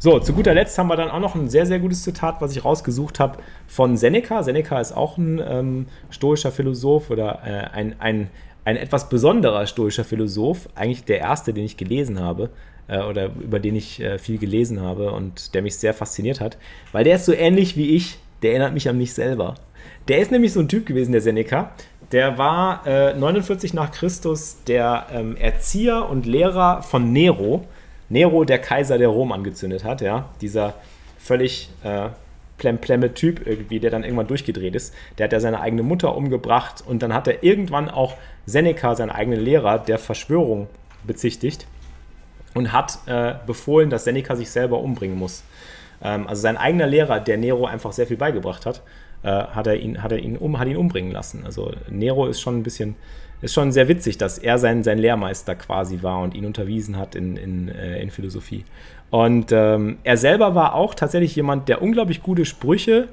So, 0.00 0.18
zu 0.20 0.32
guter 0.32 0.54
Letzt 0.54 0.76
haben 0.78 0.88
wir 0.88 0.96
dann 0.96 1.10
auch 1.10 1.20
noch 1.20 1.34
ein 1.34 1.48
sehr, 1.48 1.66
sehr 1.66 1.78
gutes 1.78 2.02
Zitat, 2.02 2.40
was 2.40 2.54
ich 2.54 2.64
rausgesucht 2.64 3.18
habe 3.18 3.38
von 3.66 3.96
Seneca. 3.96 4.42
Seneca 4.42 4.80
ist 4.80 4.92
auch 4.92 5.18
ein 5.18 5.40
ähm, 5.44 5.86
stoischer 6.10 6.52
Philosoph 6.52 7.10
oder 7.10 7.40
äh, 7.44 7.76
ein, 7.76 7.96
ein, 8.00 8.30
ein 8.64 8.76
etwas 8.76 9.08
besonderer 9.08 9.66
stoischer 9.66 10.04
Philosoph. 10.04 10.68
Eigentlich 10.74 11.04
der 11.04 11.18
erste, 11.18 11.52
den 11.52 11.64
ich 11.64 11.76
gelesen 11.76 12.20
habe 12.20 12.50
äh, 12.86 13.02
oder 13.02 13.26
über 13.26 13.58
den 13.60 13.76
ich 13.76 14.00
äh, 14.00 14.18
viel 14.18 14.38
gelesen 14.38 14.80
habe 14.80 15.12
und 15.12 15.54
der 15.54 15.62
mich 15.62 15.76
sehr 15.76 15.94
fasziniert 15.94 16.40
hat, 16.40 16.58
weil 16.92 17.04
der 17.04 17.16
ist 17.16 17.24
so 17.24 17.32
ähnlich 17.32 17.76
wie 17.76 17.94
ich. 17.96 18.18
Der 18.42 18.52
erinnert 18.52 18.74
mich 18.74 18.88
an 18.88 18.96
mich 18.96 19.14
selber. 19.14 19.56
Der 20.08 20.18
ist 20.18 20.30
nämlich 20.30 20.52
so 20.52 20.60
ein 20.60 20.68
Typ 20.68 20.86
gewesen, 20.86 21.12
der 21.12 21.20
Seneca. 21.20 21.72
Der 22.12 22.38
war 22.38 22.86
äh, 22.86 23.14
49 23.14 23.74
nach 23.74 23.92
Christus 23.92 24.58
der 24.66 25.06
ähm, 25.12 25.36
Erzieher 25.36 26.08
und 26.08 26.26
Lehrer 26.26 26.82
von 26.82 27.12
Nero. 27.12 27.64
Nero, 28.08 28.44
der 28.44 28.58
Kaiser, 28.58 28.96
der 28.96 29.08
Rom 29.08 29.32
angezündet 29.32 29.84
hat, 29.84 30.00
ja. 30.00 30.30
Dieser 30.40 30.74
völlig 31.18 31.68
äh, 31.84 32.08
plemplemme 32.56 33.14
Typ 33.14 33.46
irgendwie, 33.46 33.80
der 33.80 33.90
dann 33.90 34.04
irgendwann 34.04 34.26
durchgedreht 34.26 34.74
ist. 34.74 34.94
Der 35.16 35.24
hat 35.24 35.32
ja 35.32 35.40
seine 35.40 35.60
eigene 35.60 35.82
Mutter 35.82 36.16
umgebracht 36.16 36.82
und 36.86 37.02
dann 37.02 37.14
hat 37.14 37.28
er 37.28 37.42
irgendwann 37.42 37.88
auch 37.88 38.14
Seneca, 38.46 38.94
seinen 38.94 39.10
eigenen 39.10 39.40
Lehrer, 39.40 39.78
der 39.78 39.98
Verschwörung 39.98 40.68
bezichtigt 41.04 41.66
und 42.54 42.72
hat 42.72 42.98
äh, 43.06 43.34
befohlen, 43.46 43.90
dass 43.90 44.04
Seneca 44.04 44.36
sich 44.36 44.50
selber 44.50 44.80
umbringen 44.80 45.18
muss. 45.18 45.44
Ähm, 46.02 46.26
also 46.26 46.42
sein 46.42 46.56
eigener 46.56 46.86
Lehrer, 46.86 47.20
der 47.20 47.38
Nero 47.38 47.66
einfach 47.66 47.92
sehr 47.92 48.06
viel 48.06 48.16
beigebracht 48.16 48.66
hat, 48.66 48.82
äh, 49.22 49.28
hat, 49.28 49.66
er 49.66 49.76
ihn, 49.76 50.02
hat, 50.02 50.12
er 50.12 50.18
ihn 50.18 50.36
um, 50.36 50.58
hat 50.58 50.68
ihn 50.68 50.76
umbringen 50.76 51.12
lassen. 51.12 51.42
Also 51.44 51.72
Nero 51.90 52.26
ist 52.26 52.40
schon 52.40 52.58
ein 52.58 52.62
bisschen, 52.62 52.94
ist 53.40 53.54
schon 53.54 53.72
sehr 53.72 53.88
witzig, 53.88 54.18
dass 54.18 54.38
er 54.38 54.58
sein, 54.58 54.82
sein 54.82 54.98
Lehrmeister 54.98 55.54
quasi 55.54 56.02
war 56.02 56.20
und 56.20 56.34
ihn 56.34 56.46
unterwiesen 56.46 56.96
hat 56.96 57.14
in, 57.14 57.36
in, 57.36 57.68
äh, 57.68 58.00
in 58.00 58.10
Philosophie. 58.10 58.64
Und 59.10 59.52
ähm, 59.52 59.98
er 60.04 60.16
selber 60.16 60.54
war 60.54 60.74
auch 60.74 60.94
tatsächlich 60.94 61.34
jemand, 61.34 61.68
der 61.68 61.82
unglaublich 61.82 62.22
gute 62.22 62.44
Sprüche 62.44 63.08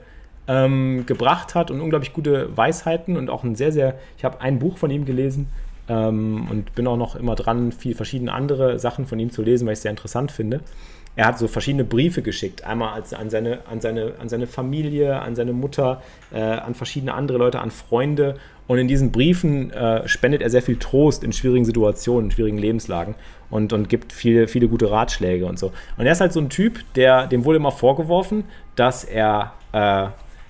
ähm, 0.48 1.06
gebracht 1.06 1.56
hat 1.56 1.72
und 1.72 1.82
unglaublich 1.82 2.14
gute 2.14 2.56
Weisheiten 2.56 3.18
und 3.18 3.30
auch 3.30 3.44
ein 3.44 3.56
sehr, 3.56 3.72
sehr, 3.72 3.98
ich 4.18 4.26
habe 4.26 4.42
ein 4.42 4.60
Buch 4.60 4.78
von 4.78 4.92
ihm 4.92 5.06
gelesen 5.06 5.48
ähm, 5.88 6.48
und 6.52 6.76
bin 6.76 6.86
auch 6.86 6.98
noch 6.98 7.16
immer 7.16 7.36
dran, 7.36 7.72
viel 7.72 7.96
verschiedene 7.96 8.34
andere 8.34 8.78
Sachen 8.78 9.08
von 9.08 9.18
ihm 9.20 9.32
zu 9.32 9.42
lesen, 9.42 9.66
weil 9.66 9.74
ich 9.74 9.78
es 9.78 9.84
sehr 9.84 9.92
interessant 9.92 10.32
finde 10.32 10.62
er 11.16 11.28
hat 11.28 11.40
so 11.40 11.48
verschiedene 11.48 11.86
Briefe 11.86 12.22
geschickt. 12.22 12.66
Einmal 12.66 12.94
als, 12.94 13.14
an, 13.14 13.30
seine, 13.30 13.60
an, 13.70 13.80
seine, 13.80 14.16
an 14.20 14.28
seine 14.28 14.48
Familie, 14.48 15.20
an 15.20 15.36
seine 15.36 15.54
Mutter, 15.54 16.02
äh, 16.34 16.40
an 16.40 16.76
verschiedene 16.76 17.14
andere 17.14 17.38
Leute, 17.38 17.60
an 17.60 17.72
Freunde. 17.72 18.36
Und 18.68 18.80
in 18.80 18.88
diesen 18.88 19.12
Briefen 19.12 19.72
äh, 19.72 20.08
spendet 20.08 20.42
er 20.42 20.50
sehr 20.50 20.62
viel 20.62 20.78
Trost 20.78 21.24
in 21.24 21.32
schwierigen 21.32 21.66
Situationen, 21.66 22.26
in 22.26 22.32
schwierigen 22.32 22.58
Lebenslagen 22.58 23.16
und, 23.50 23.72
und 23.74 23.90
gibt 23.90 24.12
viele, 24.12 24.48
viele 24.48 24.68
gute 24.68 24.92
Ratschläge 24.92 25.46
und 25.46 25.58
so. 25.58 25.72
Und 25.98 26.06
er 26.06 26.12
ist 26.12 26.22
halt 26.22 26.34
so 26.34 26.42
ein 26.42 26.50
Typ, 26.50 26.80
der, 26.96 27.28
dem 27.28 27.46
wurde 27.46 27.58
immer 27.58 27.72
vorgeworfen, 27.72 28.44
dass 28.76 29.04
er, 29.04 29.54
äh, 29.72 30.08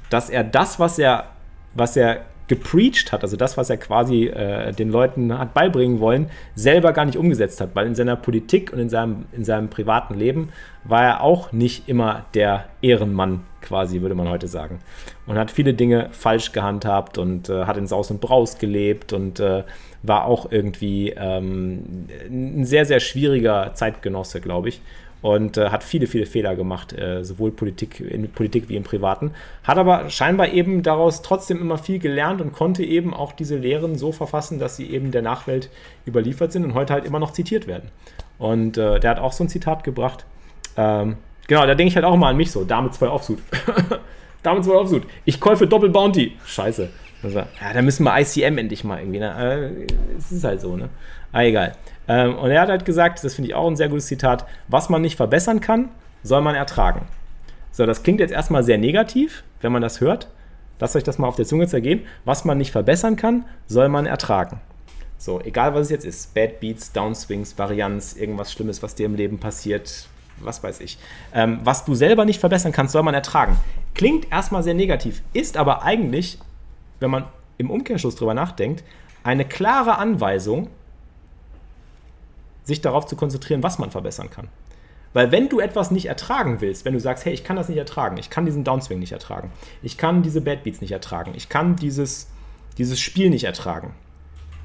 dass 0.10 0.30
er 0.30 0.44
das, 0.44 0.80
was 0.80 0.98
er, 0.98 1.26
was 1.74 1.98
er 1.98 2.22
gepreacht 2.48 3.12
hat, 3.12 3.24
also 3.24 3.38
das, 3.38 3.58
was 3.58 3.70
er 3.70 3.78
quasi 3.78 4.26
äh, 4.26 4.72
den 4.72 4.90
Leuten 4.90 5.38
hat 5.38 5.54
beibringen 5.54 6.00
wollen, 6.00 6.30
selber 6.54 6.94
gar 6.94 7.06
nicht 7.06 7.18
umgesetzt 7.18 7.60
hat, 7.60 7.72
weil 7.74 7.88
in 7.88 7.96
seiner 7.96 8.16
Politik 8.16 8.72
und 8.72 8.80
in 8.80 8.90
seinem, 8.90 9.26
in 9.32 9.44
seinem 9.44 9.70
privaten 9.70 10.14
Leben 10.14 10.50
war 10.84 11.04
er 11.04 11.22
auch 11.22 11.52
nicht 11.52 11.90
immer 11.90 12.26
der 12.36 12.66
Ehrenmann, 12.82 13.44
quasi, 13.62 14.02
würde 14.02 14.14
man 14.14 14.30
heute 14.30 14.48
sagen. 14.48 14.80
Und 15.26 15.38
hat 15.38 15.50
viele 15.50 15.74
Dinge 15.74 16.10
falsch 16.12 16.52
gehandhabt 16.52 17.18
und 17.18 17.50
äh, 17.50 17.66
hat 17.66 17.78
in 17.78 17.88
Saus 17.88 18.12
und 18.12 18.22
Braus 18.22 18.60
gelebt 18.60 19.12
und 19.12 19.40
äh, 19.40 19.64
war 20.04 20.26
auch 20.26 20.52
irgendwie 20.52 21.16
ähm, 21.18 22.08
ein 22.30 22.66
sehr, 22.66 22.86
sehr 22.86 23.00
schwieriger 23.00 23.72
Zeitgenosse, 23.74 24.40
glaube 24.40 24.70
ich 24.70 24.82
und 25.26 25.58
äh, 25.58 25.70
hat 25.70 25.84
viele, 25.84 26.06
viele 26.06 26.28
Fehler 26.28 26.56
gemacht, 26.56 26.94
äh, 26.94 27.24
sowohl 27.26 27.50
Politik, 27.50 28.00
in 28.00 28.30
Politik 28.32 28.70
wie 28.70 28.76
im 28.76 28.84
Privaten. 28.84 29.32
Hat 29.64 29.80
aber 29.80 30.12
scheinbar 30.12 30.50
eben 30.50 30.84
daraus 30.84 31.24
trotzdem 31.24 31.60
immer 31.60 31.80
viel 31.80 31.98
gelernt 31.98 32.42
und 32.42 32.54
konnte 32.54 32.84
eben 32.84 33.12
auch 33.12 33.32
diese 33.32 33.58
Lehren 33.58 33.96
so 33.98 34.12
verfassen, 34.12 34.60
dass 34.60 34.78
sie 34.78 34.88
eben 34.88 35.10
der 35.10 35.24
Nachwelt 35.24 35.72
überliefert 36.06 36.52
sind 36.52 36.64
und 36.64 36.76
heute 36.76 36.94
halt 36.94 37.06
immer 37.06 37.18
noch 37.18 37.34
zitiert 37.34 37.66
werden. 37.66 37.90
Und 38.38 38.78
äh, 38.78 39.00
der 39.00 39.10
hat 39.10 39.20
auch 39.20 39.34
so 39.34 39.44
ein 39.44 39.50
Zitat 39.50 39.84
gebracht. 39.84 40.28
Ähm, 40.78 41.18
genau, 41.48 41.66
da 41.66 41.74
denke 41.74 41.90
ich 41.90 41.96
halt 41.96 42.06
auch 42.06 42.14
immer 42.14 42.28
an 42.28 42.38
mich 42.38 42.52
so, 42.52 42.64
Dame 42.64 42.92
2 42.92 43.10
Offsuit. 43.10 43.40
Dame 44.44 44.62
2 44.62 44.74
Offsuit. 44.76 45.04
Ich 45.26 45.40
käufe 45.40 45.66
Doppel 45.66 45.90
Bounty. 45.90 46.38
Scheiße. 46.46 46.90
Also, 47.26 47.40
ja, 47.40 47.74
da 47.74 47.82
müssen 47.82 48.04
wir 48.04 48.20
ICM 48.20 48.58
endlich 48.60 48.84
mal 48.84 49.00
irgendwie. 49.00 49.20
Ne? 49.20 49.76
Äh, 49.80 50.16
es 50.18 50.32
ist 50.32 50.44
halt 50.44 50.62
so, 50.62 50.78
ne? 50.78 50.90
Ah, 51.32 51.42
egal. 51.42 51.74
Ähm, 52.08 52.38
und 52.38 52.52
er 52.52 52.62
hat 52.62 52.70
halt 52.70 52.86
gesagt, 52.86 53.24
das 53.24 53.34
finde 53.34 53.50
ich 53.50 53.56
auch 53.56 53.68
ein 53.68 53.76
sehr 53.76 53.90
gutes 53.90 54.06
Zitat, 54.06 54.46
was 54.68 54.90
man 54.90 55.02
nicht 55.02 55.16
verbessern 55.16 55.60
kann, 55.60 55.90
soll 56.22 56.42
man 56.42 56.54
ertragen. 56.54 57.08
So, 57.72 57.86
das 57.86 58.04
klingt 58.04 58.20
jetzt 58.20 58.32
erstmal 58.32 58.64
sehr 58.64 58.78
negativ, 58.78 59.44
wenn 59.60 59.72
man 59.72 59.82
das 59.82 60.02
hört. 60.02 60.30
Lasst 60.80 60.96
euch 60.96 61.04
das 61.04 61.18
mal 61.18 61.28
auf 61.28 61.36
der 61.36 61.46
Zunge 61.46 61.68
zergehen. 61.68 62.02
Was 62.26 62.46
man 62.46 62.60
nicht 62.60 62.72
verbessern 62.72 63.16
kann, 63.16 63.46
soll 63.66 63.90
man 63.90 64.06
ertragen. 64.06 64.62
So, 65.18 65.42
egal 65.42 65.74
was 65.74 65.84
es 65.84 65.90
jetzt 65.90 66.06
ist. 66.06 66.34
Bad 66.36 66.60
Beats, 66.60 66.92
Downswings, 66.92 67.58
Varianz, 67.58 68.16
irgendwas 68.16 68.54
Schlimmes, 68.54 68.84
was 68.84 68.94
dir 68.94 69.08
im 69.08 69.16
Leben 69.16 69.40
passiert, 69.40 70.08
was 70.42 70.62
weiß 70.62 70.80
ich. 70.82 71.00
Ähm, 71.34 71.60
was 71.64 71.86
du 71.86 71.96
selber 71.96 72.26
nicht 72.26 72.40
verbessern 72.40 72.72
kannst, 72.72 72.94
soll 72.94 73.04
man 73.04 73.16
ertragen. 73.16 73.58
Klingt 73.96 74.32
erstmal 74.32 74.62
sehr 74.62 74.74
negativ, 74.76 75.24
ist 75.34 75.58
aber 75.58 75.84
eigentlich, 75.84 76.38
wenn 77.00 77.12
man 77.12 77.26
im 77.58 77.70
Umkehrschluss 77.70 78.16
drüber 78.16 78.34
nachdenkt, 78.34 78.84
eine 79.24 79.46
klare 79.46 79.98
Anweisung, 79.98 80.70
sich 82.64 82.82
darauf 82.82 83.06
zu 83.06 83.16
konzentrieren, 83.16 83.64
was 83.64 83.80
man 83.80 83.92
verbessern 83.92 84.30
kann. 84.30 84.50
Weil 85.14 85.32
wenn 85.32 85.48
du 85.48 85.60
etwas 85.60 85.92
nicht 85.92 86.08
ertragen 86.08 86.60
willst, 86.60 86.84
wenn 86.84 86.94
du 86.94 87.00
sagst, 87.00 87.24
hey, 87.26 87.34
ich 87.34 87.44
kann 87.44 87.56
das 87.56 87.70
nicht 87.70 87.78
ertragen, 87.78 88.18
ich 88.18 88.30
kann 88.30 88.46
diesen 88.46 88.64
Downswing 88.64 89.00
nicht 89.00 89.14
ertragen, 89.14 89.52
ich 89.82 89.98
kann 89.98 90.24
diese 90.24 90.42
Bad 90.42 90.64
Beats 90.64 90.82
nicht 90.82 90.92
ertragen, 90.92 91.32
ich 91.36 91.48
kann 91.48 91.78
dieses, 91.78 92.28
dieses 92.78 93.00
Spiel 93.00 93.30
nicht 93.30 93.46
ertragen, 93.46 93.94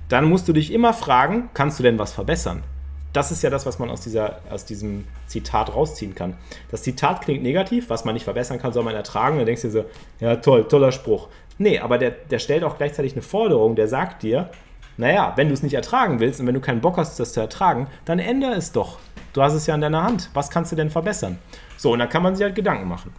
dann 0.09 0.25
musst 0.25 0.49
du 0.49 0.53
dich 0.53 0.73
immer 0.73 0.93
fragen, 0.93 1.51
kannst 1.55 1.79
du 1.79 1.85
denn 1.85 1.99
was 1.99 2.13
verbessern? 2.13 2.65
Das 3.13 3.31
ist 3.31 3.43
ja 3.43 3.51
das, 3.51 3.65
was 3.65 3.79
man 3.79 3.91
aus, 3.91 4.01
dieser, 4.01 4.41
aus 4.51 4.65
diesem 4.65 5.05
Zitat 5.27 5.75
rausziehen 5.75 6.15
kann. 6.15 6.37
Das 6.71 6.83
Zitat 6.83 7.23
klingt 7.23 7.43
negativ, 7.43 7.91
was 7.91 8.05
man 8.05 8.15
nicht 8.15 8.25
verbessern 8.25 8.59
kann, 8.59 8.73
soll 8.73 8.85
man 8.85 8.95
ertragen. 8.95 9.37
Dann 9.37 9.47
denkst 9.47 9.63
du 9.63 9.69
dir 9.69 9.73
so, 9.73 9.85
ja 10.21 10.37
toll, 10.37 10.69
toller 10.69 10.93
Spruch. 10.93 11.29
Nee, 11.61 11.79
aber 11.79 11.99
der, 11.99 12.13
der 12.13 12.39
stellt 12.39 12.65
auch 12.65 12.79
gleichzeitig 12.79 13.13
eine 13.13 13.21
Forderung, 13.21 13.77
der 13.77 13.87
sagt 13.87 14.23
dir, 14.23 14.49
naja, 14.97 15.35
wenn 15.37 15.49
du 15.49 15.53
es 15.55 15.63
nicht 15.63 15.75
ertragen 15.75 16.19
willst 16.19 16.41
und 16.41 16.47
wenn 16.47 16.55
du 16.55 16.61
keinen 16.61 16.81
Bock 16.81 16.97
hast, 16.97 17.21
das 17.21 17.35
zu 17.35 17.41
ertragen, 17.41 17.87
dann 18.07 18.19
ändere 18.19 18.55
es 18.55 18.73
doch. 18.73 18.99
Du 19.35 19.43
hast 19.43 19.53
es 19.53 19.67
ja 19.67 19.75
in 19.75 19.83
deiner 19.83 20.03
Hand. 20.03 20.31
Was 20.33 20.49
kannst 20.49 20.73
du 20.73 20.77
denn 20.77 20.89
verbessern? 20.89 21.39
So, 21.77 21.93
und 21.93 21.99
dann 21.99 22.09
kann 22.09 22.23
man 22.23 22.35
sich 22.35 22.45
halt 22.45 22.55
Gedanken 22.55 22.89
machen. 22.89 23.13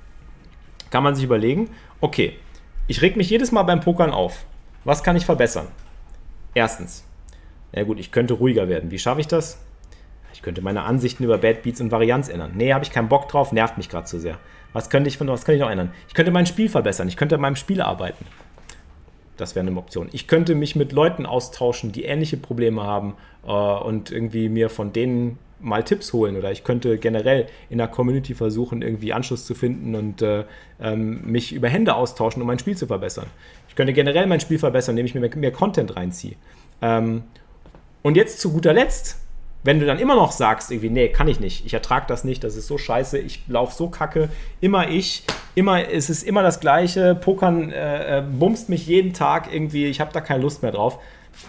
Kann 0.89 1.03
man 1.03 1.13
sich 1.13 1.23
überlegen, 1.23 1.69
okay, 1.99 2.33
ich 2.87 3.03
reg 3.03 3.15
mich 3.15 3.29
jedes 3.29 3.51
Mal 3.51 3.61
beim 3.61 3.79
Pokern 3.79 4.09
auf. 4.09 4.43
Was 4.85 5.03
kann 5.03 5.15
ich 5.15 5.25
verbessern? 5.27 5.67
Erstens, 6.55 7.05
ja 7.71 7.83
gut, 7.83 7.99
ich 7.99 8.11
könnte 8.11 8.33
ruhiger 8.33 8.67
werden. 8.67 8.89
Wie 8.89 8.97
schaffe 8.97 9.21
ich 9.21 9.27
das? 9.27 9.59
Ich 10.33 10.41
könnte 10.41 10.63
meine 10.63 10.81
Ansichten 10.81 11.23
über 11.23 11.37
Bad 11.37 11.61
Beats 11.61 11.79
und 11.79 11.91
Varianz 11.91 12.27
ändern. 12.27 12.53
Nee, 12.55 12.73
habe 12.73 12.83
ich 12.83 12.91
keinen 12.91 13.07
Bock 13.07 13.29
drauf, 13.29 13.51
nervt 13.51 13.77
mich 13.77 13.87
gerade 13.87 14.07
zu 14.07 14.19
sehr. 14.19 14.39
Was 14.73 14.89
könnte 14.89 15.09
ich 15.09 15.19
was 15.19 15.45
könnte 15.45 15.55
ich 15.57 15.61
noch 15.61 15.69
ändern? 15.69 15.91
Ich 16.07 16.13
könnte 16.13 16.31
mein 16.31 16.45
Spiel 16.45 16.69
verbessern, 16.69 17.07
ich 17.07 17.17
könnte 17.17 17.35
an 17.35 17.41
meinem 17.41 17.55
Spiel 17.55 17.81
arbeiten. 17.81 18.25
Das 19.37 19.55
wäre 19.55 19.65
eine 19.65 19.77
Option. 19.77 20.09
Ich 20.11 20.27
könnte 20.27 20.53
mich 20.53 20.75
mit 20.75 20.91
Leuten 20.91 21.25
austauschen, 21.25 21.91
die 21.91 22.03
ähnliche 22.03 22.37
Probleme 22.37 22.83
haben 22.83 23.15
äh, 23.45 23.51
und 23.51 24.11
irgendwie 24.11 24.49
mir 24.49 24.69
von 24.69 24.93
denen 24.93 25.39
mal 25.59 25.83
Tipps 25.83 26.13
holen 26.13 26.37
oder 26.37 26.51
ich 26.51 26.63
könnte 26.63 26.97
generell 26.97 27.47
in 27.69 27.77
der 27.77 27.87
Community 27.87 28.33
versuchen, 28.33 28.81
irgendwie 28.81 29.13
Anschluss 29.13 29.45
zu 29.45 29.55
finden 29.55 29.95
und 29.95 30.21
äh, 30.21 30.45
ähm, 30.79 31.21
mich 31.23 31.53
über 31.53 31.69
Hände 31.69 31.95
austauschen, 31.95 32.41
um 32.41 32.47
mein 32.47 32.59
Spiel 32.59 32.75
zu 32.75 32.87
verbessern. 32.87 33.27
Ich 33.69 33.75
könnte 33.75 33.93
generell 33.93 34.27
mein 34.27 34.39
Spiel 34.39 34.59
verbessern, 34.59 34.93
indem 34.93 35.05
ich 35.05 35.15
mir 35.15 35.21
mehr, 35.21 35.35
mehr 35.37 35.51
Content 35.51 35.95
reinziehe. 35.95 36.35
Ähm, 36.81 37.23
und 38.01 38.17
jetzt 38.17 38.39
zu 38.39 38.51
guter 38.51 38.73
Letzt 38.73 39.19
wenn 39.63 39.79
du 39.79 39.85
dann 39.85 39.99
immer 39.99 40.15
noch 40.15 40.31
sagst, 40.31 40.71
irgendwie, 40.71 40.89
nee, 40.89 41.09
kann 41.09 41.27
ich 41.27 41.39
nicht, 41.39 41.65
ich 41.65 41.73
ertrage 41.73 42.05
das 42.07 42.23
nicht, 42.23 42.43
das 42.43 42.55
ist 42.55 42.67
so 42.67 42.77
scheiße, 42.77 43.19
ich 43.19 43.43
laufe 43.47 43.75
so 43.75 43.89
kacke, 43.89 44.29
immer 44.59 44.89
ich, 44.89 45.23
immer, 45.55 45.87
es 45.89 46.09
ist 46.09 46.23
immer 46.23 46.41
das 46.41 46.59
Gleiche, 46.59 47.15
Pokern 47.15 47.71
äh, 47.71 48.19
äh, 48.19 48.21
bumst 48.21 48.69
mich 48.69 48.87
jeden 48.87 49.13
Tag 49.13 49.53
irgendwie, 49.53 49.85
ich 49.85 49.99
habe 50.01 50.11
da 50.13 50.21
keine 50.21 50.41
Lust 50.41 50.63
mehr 50.63 50.71
drauf. 50.71 50.99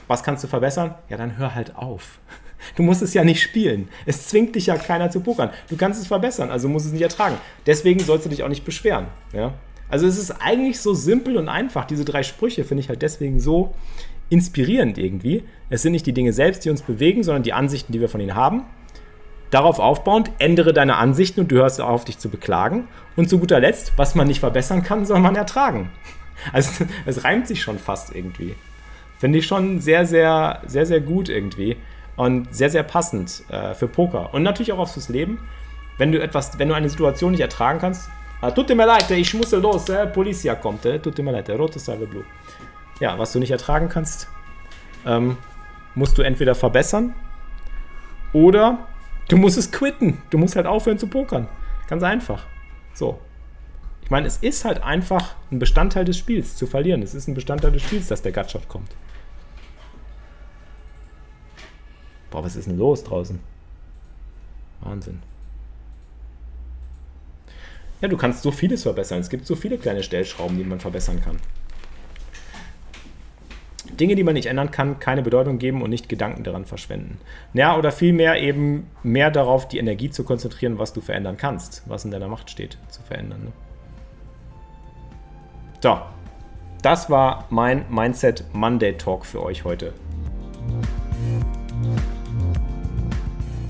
Was 0.07 0.22
kannst 0.22 0.44
du 0.44 0.48
verbessern? 0.48 0.94
Ja, 1.09 1.16
dann 1.16 1.38
hör 1.38 1.55
halt 1.55 1.77
auf. 1.77 2.18
Du 2.77 2.85
musst 2.85 3.03
es 3.03 3.12
ja 3.12 3.25
nicht 3.25 3.42
spielen. 3.42 3.88
Es 4.07 4.29
zwingt 4.29 4.55
dich 4.55 4.66
ja 4.66 4.77
keiner 4.77 5.11
zu 5.11 5.18
pokern. 5.18 5.51
Du 5.68 5.77
kannst 5.77 6.01
es 6.01 6.07
verbessern, 6.07 6.48
also 6.48 6.68
musst 6.68 6.87
es 6.87 6.92
nicht 6.92 7.03
ertragen. 7.03 7.37
Deswegen 7.66 7.98
sollst 7.98 8.25
du 8.25 8.31
dich 8.31 8.44
auch 8.44 8.48
nicht 8.48 8.64
beschweren. 8.64 9.09
Ja? 9.33 9.55
Also 9.88 10.07
es 10.07 10.16
ist 10.16 10.31
eigentlich 10.31 10.81
so 10.81 10.94
simpel 10.94 11.37
und 11.38 11.48
einfach. 11.48 11.87
Diese 11.87 12.05
drei 12.05 12.22
Sprüche 12.22 12.62
finde 12.62 12.83
ich 12.83 12.88
halt 12.88 13.03
deswegen 13.03 13.40
so 13.40 13.75
inspirierend 14.33 14.97
irgendwie. 14.97 15.45
Es 15.68 15.83
sind 15.83 15.92
nicht 15.92 16.07
die 16.07 16.14
Dinge 16.14 16.33
selbst, 16.33 16.64
die 16.64 16.71
uns 16.71 16.81
bewegen, 16.81 17.23
sondern 17.23 17.42
die 17.42 17.53
Ansichten, 17.53 17.92
die 17.92 18.01
wir 18.01 18.09
von 18.09 18.21
ihnen 18.21 18.35
haben. 18.35 18.64
Darauf 19.51 19.79
aufbauend, 19.79 20.31
ändere 20.38 20.73
deine 20.73 20.97
Ansichten 20.97 21.40
und 21.40 21.53
du 21.53 21.57
hörst 21.57 21.83
auf, 21.83 22.07
dich 22.07 22.18
zu 22.18 22.31
beklagen. 22.31 22.88
Und 23.14 23.29
zu 23.29 23.38
guter 23.38 23.61
Letzt, 23.61 23.92
was 23.97 24.14
man 24.14 24.27
nicht 24.27 24.40
verbessern 24.40 24.83
kann, 24.83 25.05
soll 25.05 25.21
man 25.21 25.37
ertragen. 25.37 25.90
Also 26.53 26.85
es 27.07 27.23
reimt 27.23 27.47
sich 27.47 27.62
schon 27.62 27.79
fast 27.79 28.16
irgendwie. 28.16 28.57
Finde 29.21 29.38
ich 29.38 29.47
schon 29.47 29.79
sehr, 29.79 30.07
sehr, 30.07 30.61
sehr, 30.66 30.87
sehr 30.87 31.01
gut 31.01 31.29
irgendwie. 31.29 31.77
Und 32.16 32.53
sehr, 32.53 32.68
sehr 32.68 32.83
passend 32.83 33.45
äh, 33.49 33.75
für 33.75 33.87
Poker. 33.87 34.35
Und 34.35 34.42
natürlich 34.42 34.73
auch 34.73 34.81
aufs 34.81 35.09
Leben. 35.09 35.38
Wenn 35.99 36.11
du 36.11 36.21
etwas, 36.21 36.59
wenn 36.59 36.68
du 36.68 36.75
eine 36.75 36.88
Situation 36.88 37.31
nicht 37.31 37.42
ertragen 37.42 37.79
kannst, 37.79 38.11
ah, 38.40 38.51
tut 38.51 38.75
mir 38.75 38.87
leid, 38.87 39.09
ich 39.12 39.35
muss 39.35 39.53
los, 39.53 39.88
äh, 39.88 40.07
Polizia 40.09 40.57
kommt, 40.57 40.85
äh, 40.85 40.99
tut 40.99 41.16
mir 41.18 41.31
leid, 41.31 41.49
rote 41.51 41.79
Salve 41.79 42.07
Blue. 42.09 42.25
Ja, 43.03 43.19
was 43.19 43.33
du 43.33 43.41
nicht 43.41 43.51
ertragen 43.51 43.88
kannst, 43.88 44.29
ähm, 45.05 45.37
musst 45.97 46.17
du 46.19 46.23
entweder 46.23 46.55
verbessern 46.55 47.15
oder 48.33 48.87
du 49.27 49.37
musst 49.37 49.59
es 49.59 49.73
quitten. 49.73 50.23
Du 50.31 50.38
musst 50.38 50.55
halt 50.55 50.67
aufhören 50.67 51.01
zu 51.01 51.09
pokern. 51.09 51.49
Ganz 51.88 52.05
einfach. 52.05 52.47
So. 52.95 53.19
Ich 54.05 54.11
meine, 54.11 54.29
es 54.29 54.37
ist 54.37 54.65
halt 54.65 54.85
einfach 54.85 55.35
ein 55.51 55.59
Bestandteil 55.59 56.05
des 56.05 56.17
Spiels 56.17 56.55
zu 56.55 56.69
verlieren. 56.69 57.03
Es 57.03 57.12
ist 57.12 57.27
ein 57.27 57.35
Bestandteil 57.35 57.73
des 57.73 57.83
Spiels, 57.83 58.07
dass 58.07 58.23
der 58.23 58.31
Gutshot 58.31 58.69
kommt. 58.69 58.95
Boah, 62.31 62.45
was 62.45 62.55
ist 62.55 62.69
denn 62.69 62.79
los 62.79 63.03
draußen? 63.03 63.41
Wahnsinn. 64.81 65.21
Ja, 68.01 68.07
du 68.07 68.17
kannst 68.17 68.45
so 68.45 68.53
vieles 68.53 68.85
verbessern. 68.85 69.19
Es 69.19 69.29
gibt 69.29 69.45
so 69.45 69.57
viele 69.57 69.77
kleine 69.77 70.05
Stellschrauben, 70.05 70.57
die 70.57 70.62
man 70.62 70.79
verbessern 70.79 71.21
kann. 71.21 71.41
Dinge, 74.00 74.14
die 74.14 74.24
man 74.24 74.35
nicht 74.35 74.46
ändern 74.46 74.70
kann, 74.70 74.98
keine 74.98 75.22
Bedeutung 75.22 75.59
geben 75.59 75.83
und 75.83 75.90
nicht 75.90 76.09
Gedanken 76.09 76.44
daran 76.44 76.64
verschwenden. 76.64 77.18
Ja, 77.55 77.76
oder 77.76 77.92
vielmehr 77.92 78.40
eben 78.40 78.90
mehr 79.02 79.31
darauf, 79.31 79.68
die 79.68 79.78
Energie 79.78 80.11
zu 80.11 80.24
konzentrieren, 80.24 80.78
was 80.78 80.92
du 80.92 81.00
verändern 81.00 81.37
kannst, 81.37 81.83
was 81.87 82.05
in 82.05 82.11
deiner 82.11 82.28
Macht 82.28 82.50
steht, 82.50 82.78
zu 82.88 83.02
verändern. 83.02 83.44
Ne? 83.44 83.52
So, 85.81 85.98
das 86.83 87.11
war 87.11 87.46
mein 87.50 87.85
Mindset 87.90 88.44
Monday 88.52 88.96
Talk 88.96 89.26
für 89.26 89.42
euch 89.42 89.64
heute. 89.64 89.92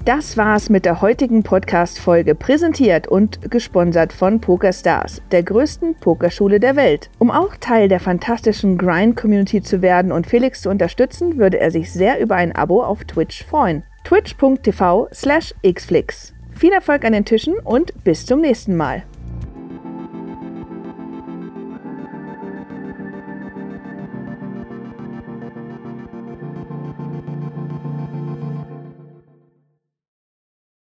Das 0.05 0.37
war's 0.37 0.69
mit 0.69 0.85
der 0.85 1.01
heutigen 1.01 1.45
Podcast-Folge, 1.45 2.35
präsentiert 2.35 3.07
und 3.07 3.53
gesponsert 3.53 4.13
von 4.13 4.41
PokerStars, 4.41 5.23
der 5.31 5.45
größten 5.45 5.95
Pokerschule 5.95 6.59
der 6.59 6.75
Welt. 6.75 7.09
Um 7.21 7.31
auch 7.31 7.55
Teil 7.55 7.87
der 7.87 8.01
fantastischen 8.01 8.79
Grind-Community 8.79 9.63
zu 9.63 9.81
werden 9.81 10.11
und 10.11 10.27
Felix 10.27 10.63
zu 10.63 10.71
unterstützen, 10.71 11.39
würde 11.39 11.61
er 11.61 11.71
sich 11.71 11.93
sehr 11.93 12.19
über 12.19 12.35
ein 12.35 12.51
Abo 12.51 12.83
auf 12.83 13.05
Twitch 13.05 13.45
freuen. 13.45 13.85
twitch.tv 14.03 15.07
slash 15.15 15.55
xflix. 15.65 16.35
Viel 16.51 16.73
Erfolg 16.73 17.05
an 17.05 17.13
den 17.13 17.25
Tischen 17.25 17.55
und 17.63 17.93
bis 18.03 18.27
zum 18.27 18.41
nächsten 18.41 18.77
Mal. 18.77 19.05